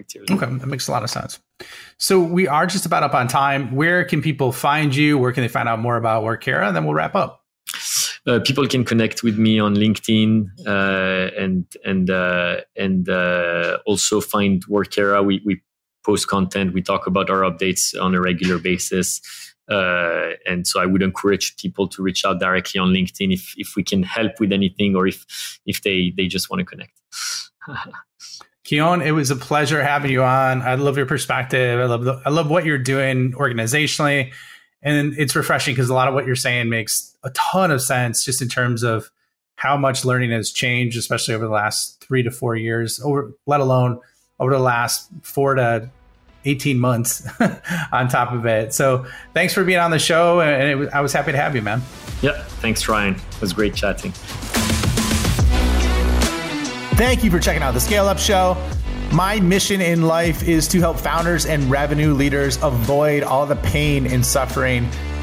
activity. 0.02 0.34
Okay, 0.34 0.46
that 0.46 0.68
makes 0.68 0.88
a 0.88 0.92
lot 0.92 1.04
of 1.04 1.10
sense. 1.10 1.40
So 1.98 2.20
we 2.20 2.48
are 2.48 2.68
just 2.68 2.86
about 2.86 3.04
up 3.04 3.14
on 3.14 3.28
time. 3.28 3.74
Where 3.74 4.04
can 4.04 4.22
people 4.22 4.52
find 4.52 4.96
you? 4.96 5.18
Where 5.18 5.32
can 5.32 5.44
they 5.44 5.48
find 5.48 5.70
out 5.70 5.80
more 5.80 5.98
about 5.98 6.24
Workera? 6.24 6.68
And 6.68 6.76
then 6.76 6.86
we'll 6.86 6.94
wrap 6.94 7.16
up. 7.16 7.42
Uh, 8.28 8.40
people 8.40 8.68
can 8.68 8.84
connect 8.84 9.24
with 9.24 9.38
me 9.40 9.60
on 9.60 9.76
LinkedIn 9.76 10.50
uh, 10.68 11.32
and 11.42 11.66
and 11.84 12.10
uh, 12.10 12.58
and 12.76 13.10
uh, 13.10 13.80
also 13.86 14.22
find 14.22 14.66
Workera. 14.68 15.26
We 15.26 15.42
we 15.46 15.62
post 16.06 16.28
content. 16.28 16.74
We 16.74 16.82
talk 16.82 17.08
about 17.08 17.30
our 17.30 17.42
updates 17.42 18.00
on 18.00 18.14
a 18.14 18.22
regular 18.22 18.60
basis. 18.60 19.22
Uh, 19.70 20.32
and 20.46 20.68
so 20.68 20.82
I 20.82 20.86
would 20.86 21.02
encourage 21.02 21.56
people 21.56 21.88
to 21.88 22.04
reach 22.04 22.26
out 22.26 22.40
directly 22.40 22.80
on 22.80 22.90
LinkedIn 22.90 23.34
if 23.34 23.54
if 23.58 23.76
we 23.76 23.84
can 23.84 24.04
help 24.04 24.40
with 24.40 24.52
anything 24.52 24.96
or 24.96 25.08
if 25.08 25.26
if 25.66 25.82
they 25.82 26.14
they 26.16 26.28
just 26.28 26.50
want 26.50 26.60
to 26.60 26.66
connect. 26.66 27.00
Kian, 28.72 29.06
it 29.06 29.12
was 29.12 29.30
a 29.32 29.36
pleasure 29.36 29.84
having 29.84 30.12
you 30.12 30.24
on. 30.24 30.62
I 30.62 30.76
love 30.76 30.96
your 30.96 31.06
perspective. 31.06 31.80
I 31.80 31.86
love 31.86 32.06
the, 32.06 32.22
I 32.26 32.30
love 32.30 32.50
what 32.50 32.66
you're 32.66 32.78
doing 32.78 33.34
organizationally, 33.34 34.32
and 34.82 35.14
it's 35.18 35.36
refreshing 35.36 35.76
because 35.76 35.90
a 35.90 35.94
lot 35.94 36.08
of 36.08 36.14
what 36.14 36.26
you're 36.26 36.38
saying 36.38 36.70
makes 36.70 37.16
a 37.24 37.32
ton 37.32 37.72
of 37.72 37.82
sense, 37.82 38.24
just 38.24 38.42
in 38.42 38.48
terms 38.48 38.84
of 38.84 39.12
how 39.56 39.76
much 39.76 40.06
learning 40.06 40.32
has 40.32 40.52
changed, 40.52 40.98
especially 40.98 41.34
over 41.34 41.46
the 41.46 41.52
last 41.52 42.02
three 42.02 42.24
to 42.24 42.32
four 42.32 42.56
years, 42.56 43.02
over 43.04 43.34
let 43.46 43.60
alone 43.60 44.00
over 44.40 44.52
the 44.52 44.60
last 44.60 45.10
four 45.22 45.56
to 45.56 45.90
18 46.46 46.80
months 46.80 47.28
on 47.92 48.08
top 48.08 48.32
of 48.32 48.46
it. 48.46 48.74
So 48.74 49.06
thanks 49.34 49.54
for 49.54 49.66
being 49.66 49.80
on 49.80 49.92
the 49.92 50.00
show. 50.00 50.40
And 50.40 50.90
I 50.92 51.02
was 51.02 51.12
happy 51.12 51.34
to 51.34 51.38
have 51.38 51.56
you, 51.56 51.62
man. 51.62 51.82
Yeah. 52.22 52.42
Thanks, 52.62 52.88
Ryan. 52.88 53.16
It 53.16 53.42
was 53.42 53.52
great 53.54 53.76
chatting. 53.76 54.14
Thank 57.02 57.24
you 57.24 57.32
for 57.32 57.40
checking 57.40 57.64
out 57.64 57.74
the 57.74 57.80
Scale 57.80 58.08
Up 58.08 58.20
Show. 58.20 58.56
My 59.12 59.40
mission 59.40 59.82
in 59.82 60.04
life 60.04 60.48
is 60.48 60.68
to 60.68 60.80
help 60.80 61.00
founders 61.00 61.48
and 61.48 61.64
revenue 61.64 62.14
leaders 62.14 62.62
avoid 62.62 63.24
all 63.24 63.48
the 63.48 63.56
pain 63.56 64.06
and 64.06 64.24
suffering 64.24 64.88